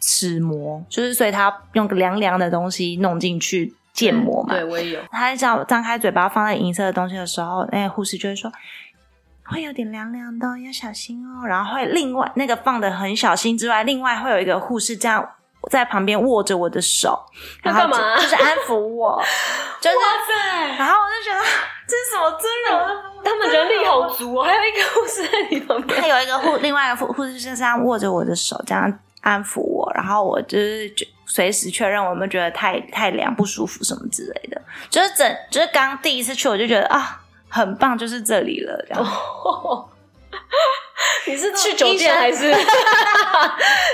[0.00, 4.54] 齿模，就是所以他用个凉凉的东西弄进去建模嘛。
[4.54, 5.00] 对我也有。
[5.10, 8.50] 他叫我张开嘴巴放在银色的东西的时候，那个护士就会说。
[9.48, 11.46] 会有点凉凉的，要小心哦。
[11.46, 15.26] 然后会另外那个放的很小心之外，另外会有一个护士这样
[15.70, 17.18] 在旁边握着我的手，
[17.64, 19.22] 要干嘛就是安抚我。
[19.80, 19.96] 就是
[20.78, 21.44] 然后我就觉得
[21.86, 23.02] 这是什么尊荣？
[23.24, 29.90] 他们人力好足哦，还有一个护士在你旁边，还有一个护，另外一个护护士是这样握着我的手，这样安抚我。
[29.94, 30.92] 然后我就是
[31.26, 34.60] 随时确认我们觉得太太凉不舒服什么之类的。
[34.88, 37.20] 就是整就是刚第一次去，我就觉得啊。
[37.48, 38.84] 很棒，就是这里了。
[38.88, 39.88] 然后
[41.26, 42.50] 你是去酒店还是？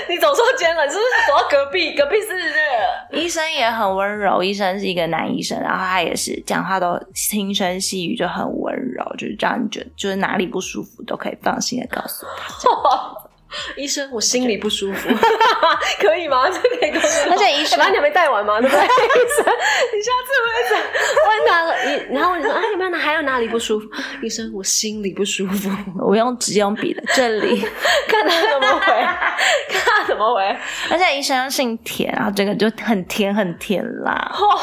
[0.09, 1.95] 你走错间了，是不是走到隔壁？
[1.95, 13.17] 隔壁是那个医生也很温柔，医生是一个男医生，然后他也是讲话都轻声细语，就很温柔，就是这样觉得，就是哪里不舒服都可以放心的告诉他。
[13.77, 15.09] 医生，我心里不舒服，
[15.99, 16.49] 可以吗？
[16.51, 18.83] 这可以告诉而且医生，反正你还没带完吗，对不对？
[18.83, 19.45] 医生，
[19.93, 23.87] 你下次会问他了，你然后你说啊，有没有哪还有哪里不舒服？
[24.21, 27.61] 医生，我心里不舒服，我用直接用笔的这里，
[28.07, 28.85] 看他怎么回，
[29.69, 30.43] 看他怎么回。
[30.89, 34.31] 而且医生姓田，然后这个就很甜很甜啦。
[34.33, 34.59] 哦，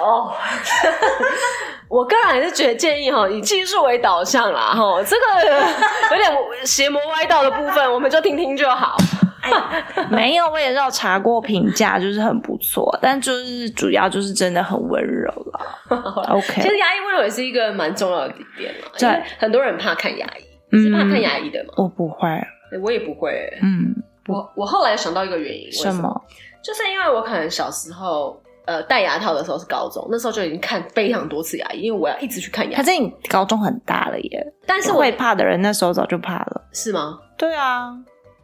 [1.88, 5.50] 我个人还是觉得建议哈，以技术为导向啦哈，这个
[6.10, 8.96] 有点邪魔歪道的部分，我们就听听就好。
[10.10, 15.60] 没有，我也是有查过评价，就是很不错，但就是主要就是真的很温柔了。
[16.30, 21.74] OK，其实牙医温柔也是一个蛮重要的点嘛，对，很多人怕看牙医，是怕看牙医的嘛？
[21.76, 22.28] 我不会，
[22.82, 23.30] 我也不会。
[23.62, 23.94] 嗯，
[24.28, 26.24] 我我后来想到一个原因，什么？
[26.64, 28.40] 就是因为我可能小时候。
[28.66, 32.78] 呃，戴牙套的时候是高中，那时候就已经看非常多次牙医，因为我要一直去看牙。
[32.78, 37.18] 可是你高中很大了耶，但是会怕的人那时候早就怕了，是吗？
[37.36, 37.92] 对啊，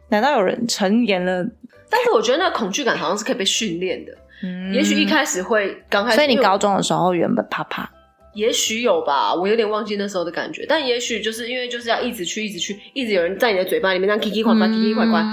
[0.09, 1.43] 难道有人成年了？
[1.89, 4.11] 但是我觉得那个恐惧感好像是可以被训练的，
[4.43, 7.89] 嗯，也许一开始会刚开始，所以你高中的时候原本怕怕，
[8.35, 15.23] 也许有吧，我有点忘记那时候的感觉，但也许就是因为就是要一直去，一直去，一直有人在你的嘴巴里面这样 k 快快 k 快快，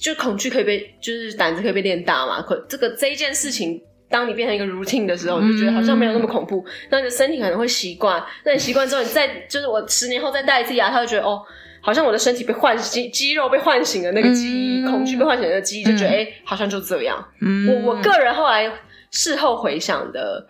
[0.00, 2.40] 就恐惧可以被，就是胆子可以被练大嘛。
[2.40, 3.82] 可这个这一件事情。
[4.10, 6.64] 当你变成一个 routine 的时候，你就觉得好像没有那么恐怖。
[6.90, 8.22] 那你的身体可能会习惯。
[8.44, 11.40] 那你习惯之后，你再就是我十年后再戴一次牙套，就觉得哦，
[11.80, 17.24] 好像我的身体被唤肌肌肉被唤醒了，那个记忆恐惧被唤醒的记忆，就觉得哎，好像就这样。
[17.68, 18.70] 我我个人后来
[19.10, 20.44] 事后回想的，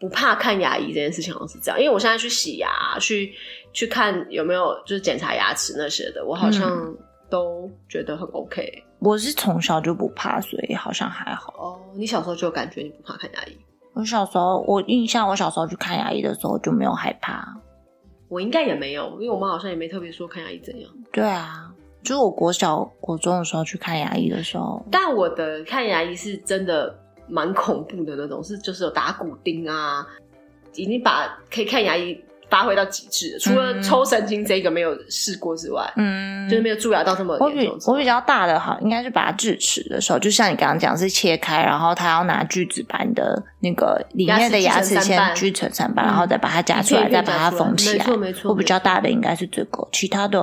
[0.00, 3.32] 不怕看牙医这件事情好像是这样，因为我现在去洗牙，去
[3.72, 6.94] 去看有没有就是检查牙齿那些的，我好像
[7.30, 8.83] 都觉得很 OK。
[9.04, 11.52] 我是从小就不怕，所以好像还好。
[11.58, 13.56] 哦，你小时候就感觉你不怕看牙医？
[13.92, 17.46] 我小时候，我印象我小时候去看牙医的时候就没有害怕。
[18.28, 20.90] 我应该也没有，因为我妈好像也没特别说看牙医怎样。
[21.12, 21.70] 对啊，
[22.02, 30.04] 就是我国小、国中的时候去看牙医的时候，但我的看牙医是真的蛮恐怖的那种，是就是有打骨钉啊，
[30.74, 32.18] 已经把可以看牙医。
[32.54, 37.92] 发挥到极致，除了抽神经这个没有试过之外，嗯，就是没有蛀牙到这么严重。
[37.92, 47.98] 我比较大的哈，应该是把它智齿的时候，就像你刚刚讲是切开，然后他要拿锯子把你的那个里面的牙齿先锯成三半，然后再把它夹出来，再把它缝起来。
[47.98, 48.52] 没错没错。
[48.52, 50.40] 我比较大的应该是这个，其他的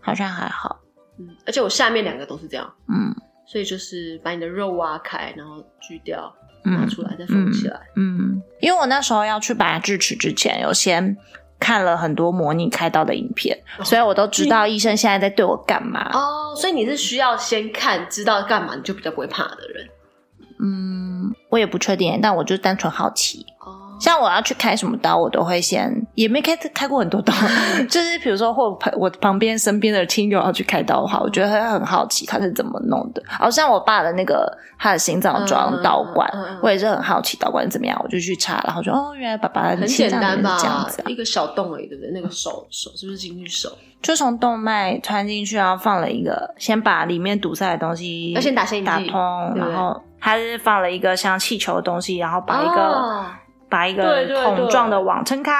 [0.00, 0.80] 好像还好。
[1.18, 2.72] 嗯，而且我下面两个都是这样。
[2.88, 3.14] 嗯，
[3.46, 6.34] 所以就是把你的肉挖开，然后锯掉。
[6.64, 7.80] 拿出来再放起来。
[7.96, 11.16] 嗯，因为我那时候要去拔智齿之前，有先
[11.58, 16.10] 看了很多模拟开刀的影片，所以我都知道医生现在在对我干嘛。
[16.12, 19.88] 哦，所以你是需要先看知道干嘛，你就比较不会怕的人。
[20.60, 23.46] 嗯，我也不确定，但我就单纯好奇。
[23.98, 27.32] 哦，像我要去开什么刀，我都会先也没开开过很多刀，
[27.90, 33.22] 就是比如说或我旁边身边的亲友要去开刀的话，我觉得他很好奇他是怎么弄的。
[33.26, 36.30] 好像我爸的那个他的心脏装导管，
[36.62, 42.10] 我也是很好奇导管怎么样，我就去查，然后就哦，原来爸爸很简单吧，这样子，一个小洞而已，对不对？
[42.12, 43.70] 那个手手是不是进去手？
[44.00, 49.20] 就从动脉穿进去，然后放了一个，先把里面堵塞的东西要先打线打通，
[49.56, 53.24] 然后他是放了一个像气球的东西，然后把一个
[53.68, 55.52] 把一个桶状的网撑开，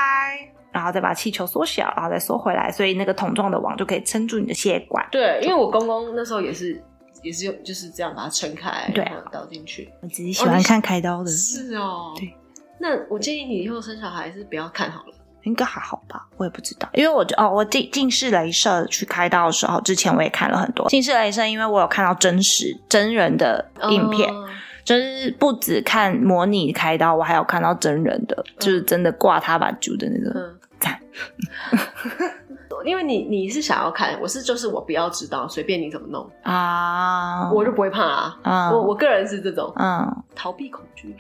[0.73, 5.07] 然后再把气球缩小，然后再缩回来，所以那个桶状的网就可以撑住你的血管。
[5.11, 6.83] 对，因为我公公那时候也是
[7.23, 9.91] 也是用就是这样把它撑开，对，倒进去。
[10.03, 12.13] 我自己喜欢看开刀的，是哦。
[12.17, 12.35] 对，
[12.79, 15.15] 那我建议你以后生小孩是不要看好了。
[15.45, 24.29] 应该还好吧，我也不知道，因为我哦，我近近视雷射去开刀的时候，之前我也看了很多近视雷射，因为我有看到真实真人的影片，
[24.89, 30.99] 就是不止看模拟开刀，我还有看到真人的，就是真的挂他把揪的那个 赞。
[32.87, 38.71] 因为你你是想要看，我是就是我不要知道，随便你怎么弄啊，我就不会怕啊。
[38.73, 41.15] 我我个人是这种，嗯，逃避恐惧。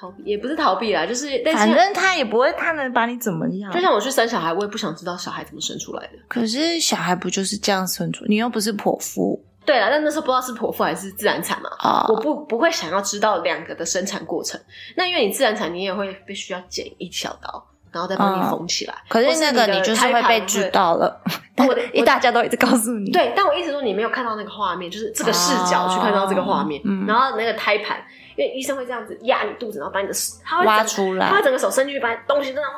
[0.00, 3.70] 逃避也不是逃避啦，就是反正他也不会，他能把你怎么样？
[3.70, 6.12] 就像我去生小孩，我也不想知道小孩怎么生出来的。
[6.26, 8.24] 可是小孩不就是这样生出？
[8.26, 9.40] 你又不是剖腹。
[9.68, 11.68] 对了，但那时候不知道是剖腹还是自然产嘛。
[11.80, 14.58] 啊，我不不会想要知道两个的生产过程。
[14.96, 18.94] 那因为你自然产，你也会必须要剪一小刀，然后再帮你缝起来。
[19.08, 21.20] 可是那个你就是会被知道了，
[21.58, 23.10] 我 一大家都一直告诉你。
[23.12, 28.02] 对，但我一直说你没有看到那个画面，就是这个视角去看到这个画面，然后那个胎盘。
[28.38, 32.70] 因为医生会这样子压你肚子，然后把你的他会挖出来，他整个手伸进去，把东西这样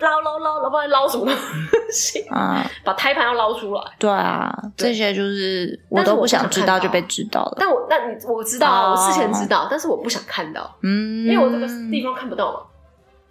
[0.00, 1.34] 捞捞捞，捞不知道捞什么东
[1.90, 2.20] 西？
[2.28, 3.82] 啊，把胎盘要捞出来。
[3.98, 7.56] 对啊，这些就是我都不想知道就被知道了。
[7.58, 12.60] 但我那你我知道啊，我事前知道，但是我不想看到，嗯，因为我这个地方看不到嘛，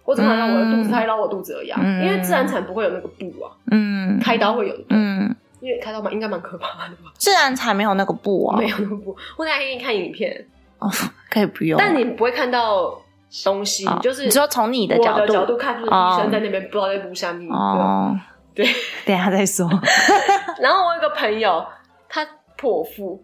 [0.04, 1.68] 我只看到我的肚子，他捞我肚子而已。
[2.04, 7.10] 因为自然产不会有那个布啊，嗯，开刀会有，嗯，因为开刀蛮应该蛮可怕的吧？
[7.14, 9.16] 自然产没有那个布啊，没有那个布。
[9.36, 10.46] 我等下给你看影片。
[10.78, 10.88] 哦，
[11.28, 12.96] 可以不用，但你不会看到
[13.44, 17.50] 东西，就是你说从你的角度角度看，就是医生在那边不知道在录下面。
[17.50, 18.14] 哦，
[18.54, 18.66] 对，
[19.04, 19.68] 等下再说。
[20.60, 21.64] 然后我有个朋友，
[22.08, 22.26] 他
[22.58, 23.22] 剖腹，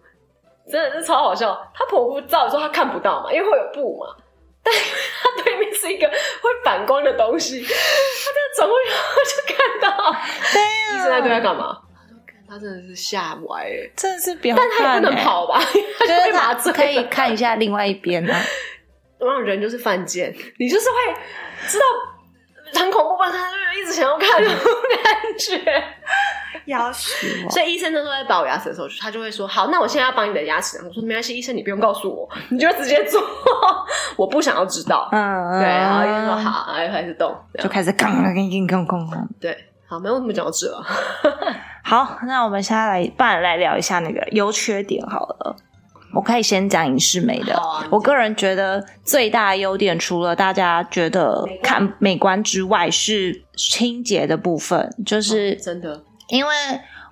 [0.70, 1.58] 真的是超好笑。
[1.74, 4.14] 他剖腹照的时候他看不到嘛，因为会有布嘛，
[4.62, 10.12] 但他对面是一个会反光的东西，他就转过去就看到。
[10.52, 11.78] 对呀，医生在对他干嘛？
[12.46, 15.58] 他真的是吓歪，真的是不要但他也不能跑吧？
[15.72, 18.38] 就是他可以看一下另外一边啊。
[19.26, 21.14] 让人就是犯贱， 你就是会
[21.66, 21.84] 知道
[22.80, 23.30] 很恐怖吧？
[23.30, 25.84] 他就一直想要看那种感觉，
[26.66, 27.50] 要死我！
[27.50, 33.22] 所以医生那时候在拔我牙齿的时候，他就会说：“好，那我现在要拔你的牙齿。”我说：“没关系，医生你不用告诉我， 你就直接做，
[34.16, 35.68] 我不想要知道。”嗯，对。
[35.68, 39.56] 然后医生说：“好。”然后开始动，就开始刚刚刚刚刚刚，对。
[39.86, 40.74] 好，没有那么讲这。
[41.84, 45.54] 好，那我们现在来，不然来聊一下那个优缺点好了。
[46.14, 47.60] 我可以先讲影视美的。
[47.90, 54.94] 我个人觉得最大的优点，除了大家觉得看美观之外，是清洁的部分。
[55.04, 56.52] 就是真的，因为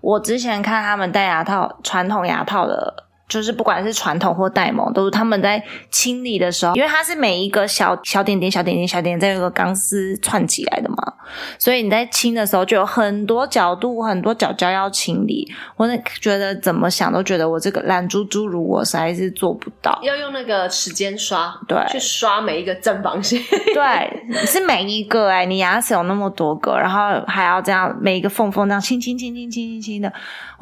[0.01, 3.05] 我之前看他们戴牙套，传统牙套的。
[3.33, 11.15] 就是不管是传统或戴蒙，都是他们在清理的时候，因为它是每一个小小点点、小点点、小点点，在一个钢丝串起来的嘛，
[11.59, 15.51] 所以你在清的时候就有很多角度、很多角角要清理。
[15.79, 23.41] 我那觉得怎么想都觉得我这个懒猪猪如果实在是做不到，要用那个时间刷，对，去刷每一个正方形，
[23.73, 30.13] 对，是每一个哎，你牙齿有那么多个，然后还要这样每一个缝缝这样清清清清清清清的，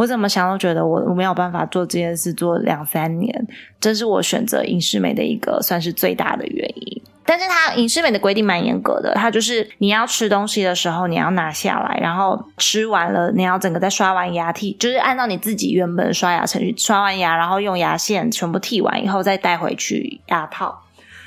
[0.01, 2.57] 我怎么想都觉得我我没有办法做这件事做。
[2.57, 3.47] 两三年，
[3.79, 7.03] 这是我选择影视美的一个算是最大的原因。
[7.27, 20.81] 但是它影视美的规定蛮严格的，它就是你要吃东西的时候，你要拿下来，然后吃完了，你要整个再刷完牙剔，就是按照你自己原本刷牙程序，刷完牙，然后用牙线全部剃完以后再带回去牙套，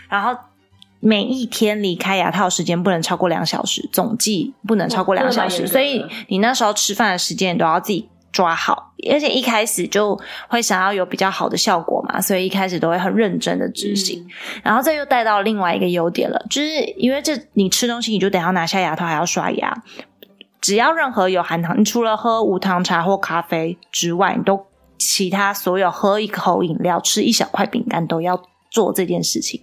[0.09, 0.35] 然后
[0.99, 8.09] 每一天离开牙套时间不能超过两小时，总计不能超过两小时，所以你那时候吃饭的时间都要自己。
[8.33, 14.27] 抓好，而且一开始就会想要有比较好的效果嘛，所以一开始都会很认真的执行。
[14.63, 16.67] 然后这又带到另外一个优点了，就是
[16.97, 19.83] 因为这你吃东西你就得要拿下牙套，还要刷牙。
[20.59, 24.65] 只要任何有含糖，你除了喝无糖茶或咖啡之外，你都
[24.97, 28.41] 其他所有喝一口饮料、吃一小块饼干都要
[28.71, 29.61] 做这件事情。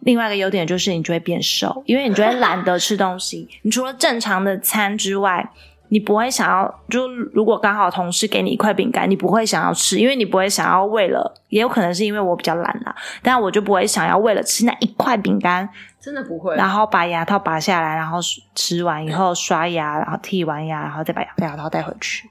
[0.00, 3.48] 另外一个优点就是你就会变瘦，因为你就会懒得吃东西。
[3.62, 5.50] 你除了正常的餐之外。
[5.92, 15.68] 你不会想要，就如果刚好同事给你一块饼干，你不会想要吃，因为你不会想要为了，也有可能是因为我比较懒啦，但我就不会想要为了吃那一块饼干，
[16.00, 18.18] 真的不会，然后把牙套拔下来，然后
[18.54, 22.26] 吃完以后刷牙，然后剔完牙，然后再把牙套带回去。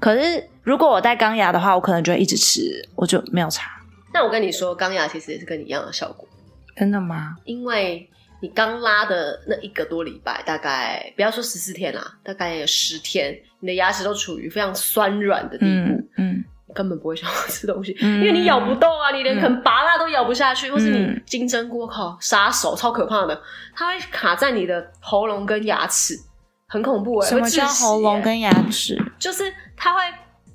[0.00, 3.70] 可是如果我戴钢牙的话，我可能就会一直吃，我就没有差。
[4.14, 6.26] 那我跟你说，钢牙其实也是跟你一样的效果，
[6.74, 7.36] 真的吗？
[7.44, 8.08] 因为
[8.40, 23.42] 你刚拉的那一个多礼拜，大概不要说十四天啦，大概有十天，你的牙齿都处于非常酸软的地步，嗯，根本不会想要吃东西，因为你咬不动啊，你连啃拔辣都咬不下去，或是你金针菇靠杀手超可怕的，
[23.74, 26.14] 它会卡在你的喉咙跟牙齿，
[26.68, 28.96] 很恐怖哎，什么叫喉咙跟牙齿？
[29.18, 30.00] 就是它会。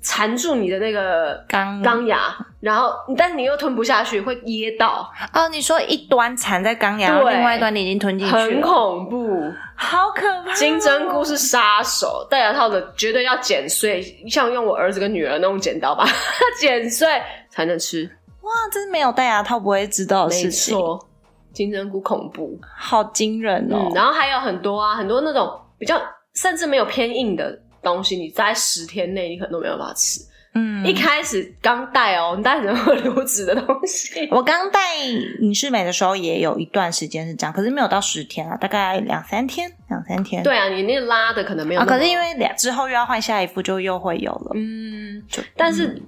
[0.04, 5.10] 缠住你的那个钢钢牙，然后但是你又吞不下去，会噎到。
[5.32, 10.52] 哦，你说一端缠在钢牙，另外一端你已经吞进去，很恐怖，好可怕。
[10.52, 16.12] 金针菇是杀手，戴牙套的绝对要剪碎，像用我儿子跟女儿那种剪刀把它
[16.60, 17.08] 剪碎
[17.48, 18.04] 才能吃。
[18.42, 20.76] 哇，这是没有戴牙套不会知道的事情。
[20.76, 21.08] 没错，
[21.54, 23.90] 金针菇恐怖，好惊人哦。
[23.94, 25.98] 然后还有很多啊，很多那种比较
[26.34, 27.58] 甚至没有偏硬的。
[27.84, 30.20] 东西你在十天内你可能都没有办法吃。
[30.56, 34.28] 嗯，一开始刚带哦，你带什么流质的东西。
[34.30, 34.96] 我刚带
[35.40, 40.44] 隐适美的时候也有一段时间是这样，可是没有到十天啊，大概两三天，两三天。
[40.44, 41.80] 对啊，你那拉的可能没有。
[41.80, 44.52] 啊，可是因为两之后又要换下一副，就又会有了。
[44.54, 46.00] 嗯，就但是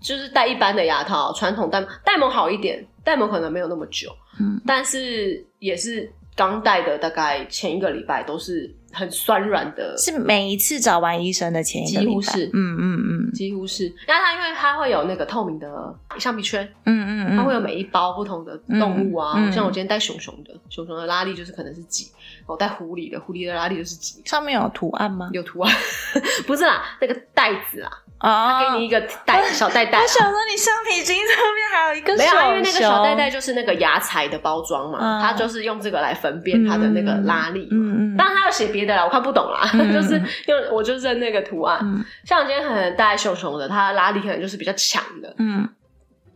[0.00, 4.10] 就是戴一般的牙套，传统戴戴蒙好一点，戴蒙可能没有那么久。
[4.40, 8.74] 嗯，但是也是刚戴的，大概前一个礼拜都是。
[8.92, 13.92] 很酸软的，是每一次找完医生的前一个几乎是，嗯嗯嗯，几乎是。
[14.06, 22.10] 那它因为它会有那个透明的橡皮圈，嗯嗯嗯，它会有每一包不同的动物啊，像我今天带熊熊的，熊熊的拉力就是可能是几，
[22.46, 24.22] 我带狐狸的，狐狸的拉力就是几。
[24.24, 25.30] 上面有图案吗？
[25.32, 25.74] 有图案，
[26.46, 27.90] 不是啦，那个袋子啦。
[28.22, 28.72] 啊！
[28.72, 30.00] 给你一个袋小袋袋。
[30.00, 37.68] 我想说，你橡皮筋上面还有一个没有，因为那个小袋袋就是那个牙材的包装嘛，它就是用这个来分辨它的那个拉力。
[37.72, 38.16] 嗯嗯。
[38.16, 41.78] 当然，它有写别的啦，我看不懂啦， 就是用我就认那个图案。
[42.24, 45.34] 像我今天可能带熊熊的，它拉力可能就是比较强的。
[45.38, 45.68] 嗯。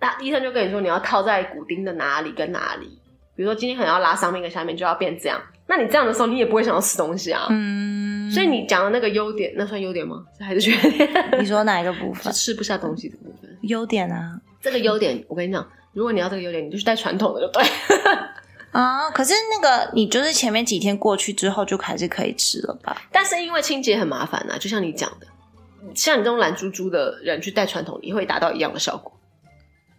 [0.01, 2.99] 那医生就跟你说，你要套在骨钉的哪里跟哪里。
[3.35, 5.41] 比如说今天可能要拉上面跟下面，就要变这样。
[5.69, 7.47] 那你这样的时候，你也不会想要吃东西啊。
[7.51, 8.16] 嗯。
[8.31, 10.25] 所以你讲的那个优点，那算优点吗？
[10.41, 11.09] 还是缺点？
[11.41, 12.33] 你说哪一个部分？
[12.33, 13.57] 吃不下东西的部分。
[13.63, 17.63] 优点啊，这个优点，我跟你讲，如果你要这个优点，你就去带传统的就对。
[18.73, 22.97] 啊，可是那个你就是前面几天过去之后，就还是可以吃了吧？
[23.11, 25.27] 但是因为清洁很麻烦啊，就像你讲的，
[25.95, 29.13] 像你这种懒猪猪的人去带传统，你会达到一样的效果。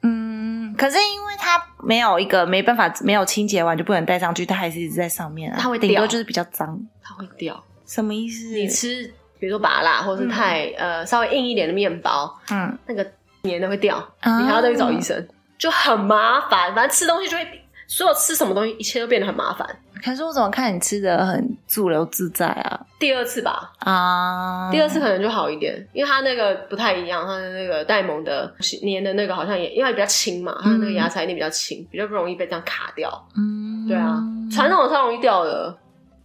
[0.04, 5.58] 嗯可是因为它没有一个没办法没有清洁完就不能带上去，它还是一直在上面啊。
[5.60, 7.64] 它会顶多就是比较脏，它会掉。
[7.88, 8.54] 什么意思？
[8.54, 13.04] 你吃比如说拔辣或者是太呃稍微硬一点的面包，嗯，那个
[13.44, 15.28] 粘的会掉，你还要再去找医生，
[15.58, 16.76] 就很麻烦。
[16.76, 17.64] 反正吃东西就会。
[17.90, 19.66] 所有吃什么东西，一切都变得很麻烦。
[20.04, 22.78] 可是我怎么看你吃的很自由自在啊？
[23.00, 33.10] 第二次吧，啊，第二次可能就好一点，因为它那个不太一样，它的那个戴蒙的粘的那个好像也因为比较轻嘛，它那个牙齿一定比较轻，比较不容易被这样卡掉。
[33.38, 34.22] 嗯，对啊，
[34.52, 35.74] 传统的超容易掉的，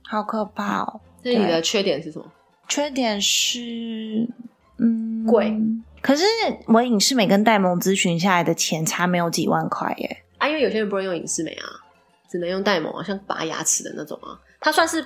[0.09, 1.01] 好可怕哦。
[1.23, 2.25] 那你的缺点是什么？
[2.68, 4.29] 缺点是，
[4.79, 5.55] 嗯，贵。
[6.01, 6.25] 可是
[6.66, 10.23] 我影视美跟戴蒙咨询下来的钱差没有几万块耶。
[10.39, 11.66] 啊，因为有些人不能用影视美啊，
[12.29, 15.05] 只能用戴蒙啊，像拔牙齿的那种啊，它算是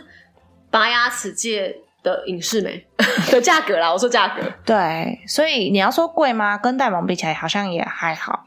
[0.70, 2.86] 拔牙齿界的影视美
[3.30, 3.92] 的价格啦。
[3.92, 6.56] 我说价格，对，所以你要说贵吗？
[6.56, 8.46] 跟戴蒙比起来，好像也还好。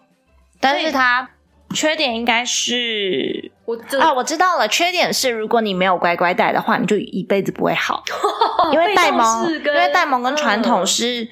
[0.60, 1.30] 但是它
[1.76, 8.04] 缺点应该是我啊，我知道了，缺点是如果你没有乖乖戴的话，你就一辈子不会好，
[8.74, 11.28] 因为戴蒙，因为戴蒙跟传统是。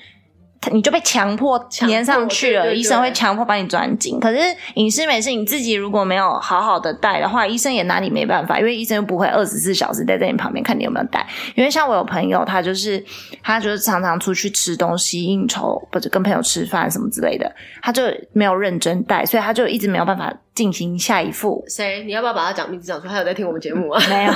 [0.72, 4.20] 你就被强迫粘上去了，医生会强迫把你转紧。
[4.20, 4.40] 可是
[4.76, 11.26] 隐适美是你自己如果没有好好的戴的话，医生也拿你没办法，因为医生又不会二十四小时待在你旁边看你有没有戴。
[11.56, 13.04] 因为像我有朋友，他就是
[13.42, 17.52] 他就是常常出去吃东西应酬，或者跟朋友吃饭什么之类的，
[17.82, 18.04] 他就
[18.34, 20.34] 没有认真戴，所以他就一直没有办法。
[20.58, 22.04] 进行下一副谁？
[22.06, 23.14] 你要不要把他讲名字讲出来？
[23.14, 24.02] 他有在听我们节目吗？
[24.10, 24.34] 没有，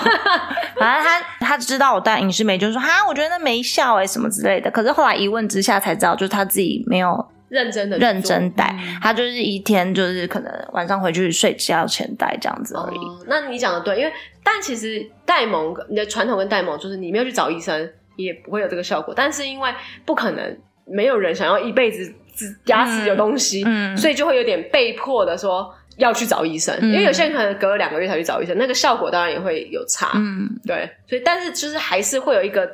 [0.77, 4.69] 反正他他知道我戴隐适美，就是说哈，我觉得那没效哎，什么之类的。
[4.69, 12.99] 可是后来一问之下才知道，就是他自己没有认真的认真带，他就是一天就是可能晚上回去睡觉前带这样子而已。
[13.25, 14.13] 那你讲的对，因为
[14.43, 19.11] 但其实戴蒙你的传统跟戴蒙，就是你没有去找医生也不会有这个效果。
[19.17, 19.73] 但是因为
[20.05, 20.55] 不可能
[20.85, 23.63] 没有人想要一辈子只牙齿有东西，
[23.97, 25.73] 所以就会有点被迫的说。
[25.97, 30.09] 要去找医生，因为有些人可能隔了两个月才去找医生，那个效果当然也会有差。
[30.15, 32.67] 嗯，对，所以但是就是还是会有一个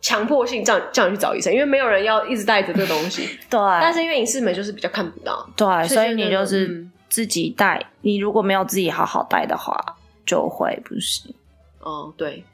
[0.00, 3.26] 强迫性叫叫你去找医生，因为没有人要一直带着这个东西。
[3.50, 7.84] 对，但是因为影视美就是比较看不到，对，所以你就嗯是自己带。
[8.02, 9.76] 你如果没有自己好好带的话，
[10.24, 11.34] 就会不行。
[11.80, 12.44] 哦，对，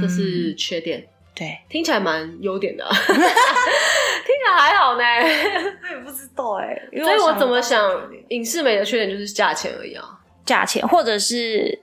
[0.00, 3.22] 这是嗯缺点，对，听起来蛮优点的， 听起
[4.48, 5.02] 来还好呢。
[5.82, 7.82] 我也不知道哎、所以我怎么想，
[8.28, 10.04] 影视美的缺点就是价钱而已啊。
[10.44, 11.78] 价钱，或者是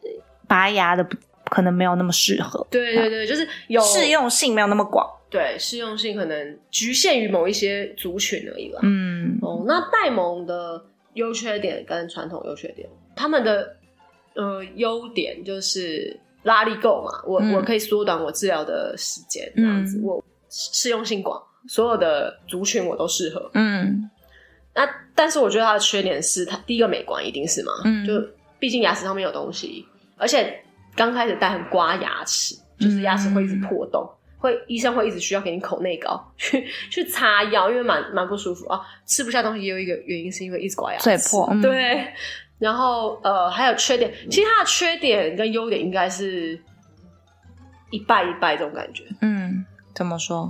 [0.48, 1.16] 拔牙的不
[1.52, 5.06] 可能没有那么适合，对对对，就是有适用性没有那么广。
[5.30, 8.80] 对适用性可能局限于某一些族群而已啦。
[8.84, 10.82] 嗯，哦，那戴蒙的
[11.16, 12.88] 优缺点跟传统优缺点，
[13.18, 13.76] 他们的
[14.36, 17.54] 呃优点就是拉力够嘛，我、嗯。
[17.54, 20.04] 我可以缩短我治疗的时间，这样子，嗯。
[20.04, 23.52] 我适用性广，所有的族群我都适合。
[23.54, 24.10] 嗯。
[24.74, 28.06] 那但是我觉得它的缺点是，它第一个美观一定是嘛，嗯。
[28.06, 28.14] 就
[28.60, 29.86] 毕竟牙齿上面有东西，
[30.18, 30.62] 而且
[30.96, 34.10] 刚开始戴很刮牙齿，就是牙齿会一直破洞。
[34.38, 38.82] 会医生会一直需要给你口内膏 去去擦药，因为蛮蛮不舒服啊。
[39.06, 42.08] 吃不下东西也有一个原因是因为一直刮牙齿，嘴破嗯对。
[42.58, 46.60] 然后呃还有缺点，其实它的缺点跟优点应该是
[47.92, 49.64] 一半一半这种感觉，嗯，
[49.94, 50.50] 怎么说？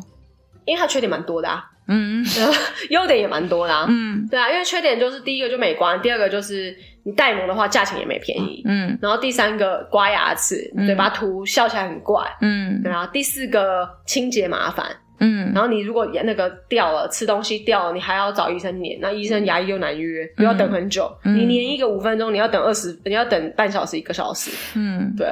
[0.65, 2.23] 因为它缺点蛮多的啊，嗯
[2.91, 3.85] 优点也蛮多的啊。
[3.89, 6.73] 嗯对啊，因为缺点就是第一个就美观，第二个就是
[7.03, 8.97] 你戴膜的话价钱也没便宜，嗯。
[9.01, 10.85] 然后第三个刮牙齿，嗯。
[10.85, 12.81] 嘴巴涂笑起来很怪，嗯。
[12.83, 14.85] 对啊，第四个清洁麻烦，
[15.19, 21.35] 嗯，然后你如果那个掉了，吃东西掉了，你还要找医生粘，那医生牙医又难约，又要等很久，嗯。
[21.35, 25.13] 你粘一个五分钟，你要等二十，你要等半小时一个小时，嗯。
[25.17, 25.27] 对，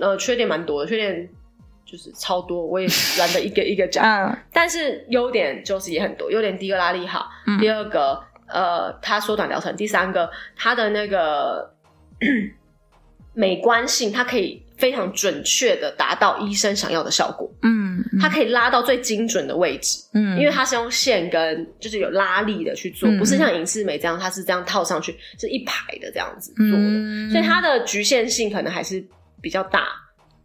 [0.00, 1.28] 呃，缺点蛮多的，缺点
[1.84, 2.86] 就是超多，我也
[3.18, 4.04] 懒得一个一个讲。
[4.04, 4.36] 嗯。
[4.52, 7.58] 但是优点就是也很多，优点第一个拉力好，嗯。
[7.58, 8.20] 第二个
[8.52, 11.74] 呃它缩短疗程，第三个它的那个
[13.34, 23.18] 美观性，它可以非常准确的达到医生想要的效果，嗯，它可以拉到最精准的位置，嗯，因为它是用线跟就是有拉力的去做，嗯。
[23.18, 27.30] 不是像影视美这样，它是这样套上去，是一排的这样子做的，嗯。
[27.30, 29.02] 所以它的局限性可能还是
[29.40, 29.86] 比较大。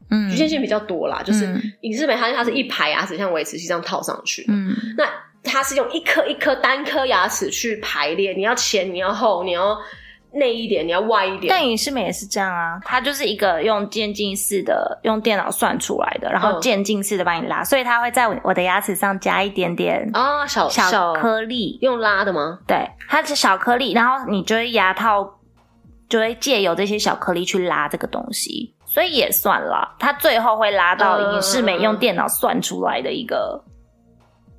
[0.09, 0.29] 嗯。
[0.29, 1.61] 局限性比较多啦，就是嗯。
[1.81, 4.73] 影视美它它是一排牙齿像维持器这样套上去的，嗯。
[4.95, 5.03] 那
[5.47, 9.77] 它是用一颗一颗单颗牙齿去排列，你要前，你要后，你要
[10.33, 11.47] 内一点，你要外一点。
[11.49, 22.59] 但影视美也是这样啊，它就是一个用渐进式的，用电脑算出来的，然后嗯渐进式的帮你拉，所以它会在我我的牙齿上加一点点啊，小小颗粒，用拉的吗？
[22.67, 25.39] 对，它是小颗粒，然后你就会牙套
[26.09, 33.63] 就会借由这些小颗粒去拉这个东西，所以也算了，它最后会拉到嗯影视美用电脑算出来的一个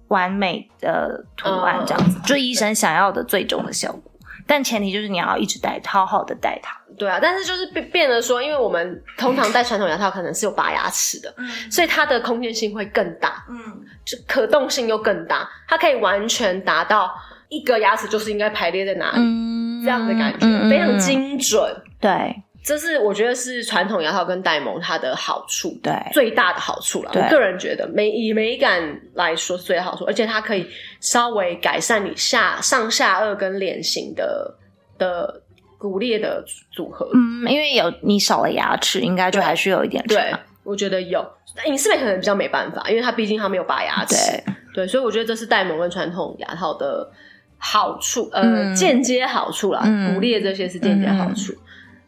[0.08, 4.02] 完美的图案，这样子，就医生想要的最终的效果。
[4.46, 6.74] 但前提就是你要一直戴，好好的戴它。
[6.96, 13.56] 对啊，但是就是变变得说，因为我们通常戴传统牙套可能是有拔牙齿的，嗯所以它的空间性会更大，嗯
[14.04, 17.14] 就可动性又更大，它可以完全达到
[17.50, 20.98] 一个牙齿就是应该排列在哪里、嗯这样的感觉，嗯非常。
[20.98, 21.62] 精准。
[22.00, 27.10] 对这是我觉得是传统牙套跟戴蒙它的好处，对，最大的好处了。
[27.14, 30.68] 我个人觉得美以美感来说是最好处，而且它可以
[31.00, 34.54] 稍微改善你下上下颚跟脸型的
[34.98, 35.42] 的
[35.78, 37.08] 骨裂的组合。
[37.14, 40.34] 嗯，因为有你少了牙齿，应该就还是有一点差对，
[40.64, 41.26] 我觉得有。
[41.66, 44.14] 影视美可能比较没办法，因为它毕竟它没有拔牙齿。
[44.44, 47.10] 对，对，所以我觉得这是戴蒙跟传统牙套的
[47.56, 49.80] 好处，呃，嗯间接好处啦。
[49.84, 51.52] 嗯骨裂这些是间接好处。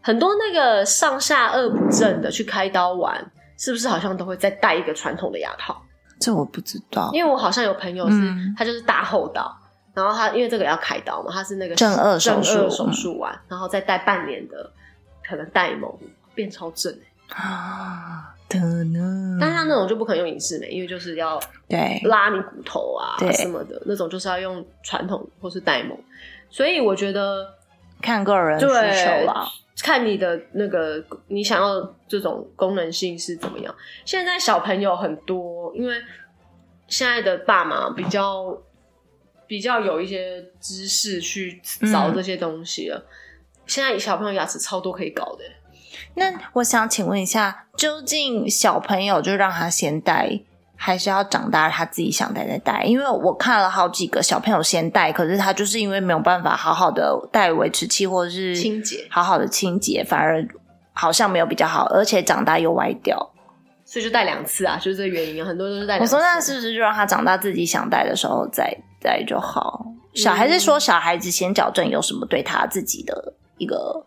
[0.01, 5.81] 很多那个上下颚不正的去开刀完，是不是好像都会再戴一个传统的牙套？
[6.19, 7.11] 这我不知道。
[7.13, 9.55] 因为我好像有朋友是，嗯他就是大后刀，
[9.95, 14.71] 然后他因为这个要开刀嘛，他是那个正颚手术正颚手术完，然后再戴半年的
[15.27, 15.93] 可能戴蒙
[16.35, 17.01] 变超正、欸
[17.35, 19.39] 啊，的呢？
[19.41, 25.97] 但是他那种就不可能用隐适美，因为就是要对拉你骨头啊什么的那种，就是要用传统或是戴蒙。
[26.51, 27.47] 所以我觉得
[28.03, 29.47] 看个人需求啦。
[29.83, 33.75] 看你的那个你想要这种功能性是怎么样。
[34.05, 35.97] 现在小朋友很多，因为
[36.87, 38.57] 现在的爸妈比较
[39.47, 43.07] 比较有一些知识去找这些东西了。
[43.67, 45.45] 现在小朋友牙齿超多可以搞的，
[46.15, 50.41] 那我想请问一下，究竟小朋友就让他先戴，
[50.83, 52.85] 还是要长大他自己想戴再戴？
[52.85, 60.43] 因为我看了好几个小朋友先戴，可是他就是因为没有办法好好的戴维持器，或者是清洁好好的清洁，反而
[60.95, 63.31] 好像没有比较好，而且长大又歪掉。
[63.85, 66.17] 所以就戴两次啊，就是这个原因啊，很多都是戴两次。
[66.17, 69.85] 我说那是不是就让他长大自己想戴的时候再戴就好？
[70.15, 74.03] 小孩子说小孩子先矫正有什么对他自己的一个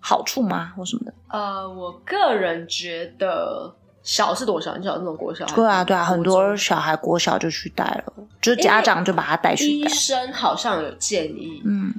[0.00, 0.72] 好处吗？
[0.76, 1.14] 或什么的？
[1.28, 3.72] 呃，我个人觉得
[4.02, 4.76] 小是多小？
[4.76, 5.44] 你晓得那种国小？
[5.46, 9.66] 对啊，对啊，很多小孩国小就去带了，就是家长就把他带去。
[9.66, 11.94] 医生好像有建议，嗯，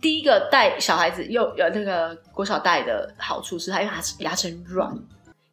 [0.00, 4.00] 第一个带小孩子又有那个国小带的好处是，他因为牙
[4.30, 4.92] 牙齿很软，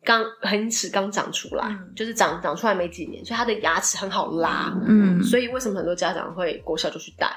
[0.03, 7.29] 刚恒齿刚长出来，就是长长出来没几年，所以他的牙齿很好拉，嗯，所以为什么很多家长会国小就去带？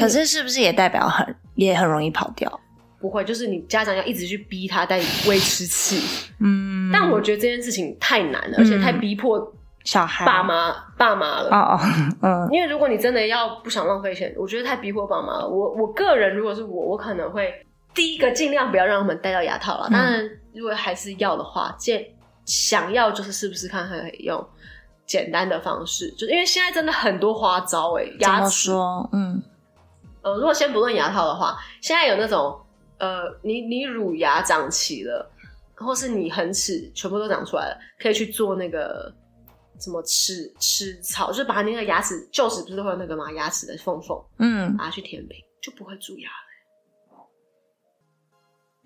[0.00, 2.60] 可是是不是也代表很也很容易跑掉？
[3.04, 4.96] 不会，就是你家长要一直去逼他带
[5.28, 6.00] 维持器，
[6.40, 6.90] 嗯。
[6.90, 9.52] 但我觉得这件事情太难了，而且太逼迫
[9.84, 11.50] 小孩、爸妈、爸妈了。
[11.50, 11.80] 哦哦，
[12.22, 12.48] 嗯。
[12.50, 15.46] 因为如果你真的要不想浪费钱，我觉得太逼迫爸妈了。
[15.46, 17.52] 我我个人如果是我，我可能会
[17.92, 19.86] 第一个尽量不要让他们戴到牙套了。
[19.90, 22.02] 当然，如果还是要的话，见
[22.46, 24.42] 想要就是试不试看，可以用
[25.04, 28.72] 简单的方式，就是因为现在真的很多花招哎，牙齿，
[29.12, 29.42] 嗯。
[30.22, 32.58] 呃，如果先不论牙套的话，现在有那种。
[32.98, 35.30] 呃，你你乳牙长齐了，
[35.74, 39.12] 或是你恒齿全部都长出来了，可以去做那个
[39.80, 43.30] 什么齿齿槽，就是把那个牙齿臼齿不是会有那个嘛？
[43.32, 46.34] 牙齿的缝缝，嗯，把它去填平，就不会蛀牙了。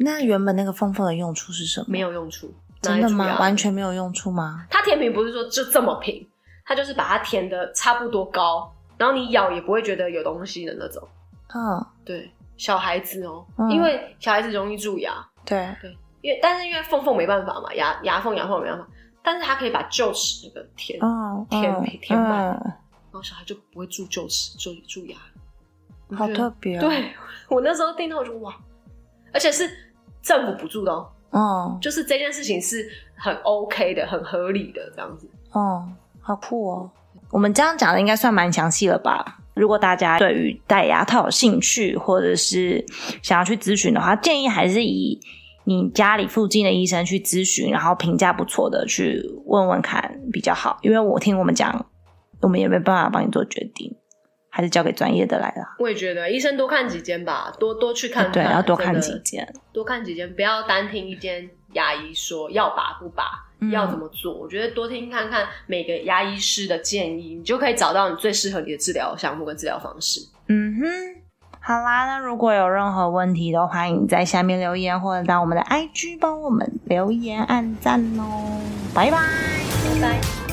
[0.00, 1.86] 那原本那个缝缝的用处是什么？
[1.88, 3.38] 没有用处，真的吗？
[3.40, 4.66] 完全没有用处吗？
[4.70, 6.26] 它填平不是说就这么平，
[6.64, 11.06] 它就是把它填的差不多高，然后你咬也不会觉得有东西的那种。
[11.54, 12.30] 嗯，对。
[12.59, 15.14] 小孩子哦，因为小孩子容易蛀牙，
[15.46, 15.66] 对。
[15.80, 18.86] 对，因为但是因为缝缝没办法嘛，牙牙缝牙缝没办法，
[19.22, 20.98] 但是他可以把臼齿那个填
[21.48, 25.16] 填填满，然后小孩就不会蛀臼齿，蛀蛀牙。
[26.16, 26.80] 好特别，哦。
[26.80, 27.12] 对
[27.48, 28.52] 我那时候听到我就哇，
[29.32, 29.70] 而且是
[30.20, 35.86] 政府补助的哦，哦，就是这件事情是很 OK 的，很合理的这样子，哦，
[36.20, 36.90] 好酷哦，
[37.30, 39.38] 我们这样讲的应该算蛮详细了吧？
[39.59, 42.84] 如果大家对于戴牙套有兴趣，或者是
[43.22, 45.20] 想要去咨询的话，建议还是以
[45.64, 50.78] 你家里附近的医生去咨询，然后评价不错的去问问看比较好。
[50.82, 51.86] 因为我听我们讲，
[52.40, 53.94] 我们也没办法帮你做决定，
[54.48, 55.76] 还是交给专业的来啦。
[55.78, 63.24] 我也觉得医生多看几间吧，多多去看，对，要多看几间，多看几间，不要单听一间牙医说要拔不拔。
[63.70, 64.32] 要怎么做？
[64.32, 70.20] 我觉得多听看看每个牙医师的建议，你就可以找到你最适合你的治疗项目跟治疗方式。
[70.46, 70.86] 嗯哼，
[71.61, 78.61] 好啦，那如果有任何问题，都欢迎在下面留言，或者到我们的 IG 帮我们留言、按赞哦。
[78.94, 80.47] 拜拜，拜拜。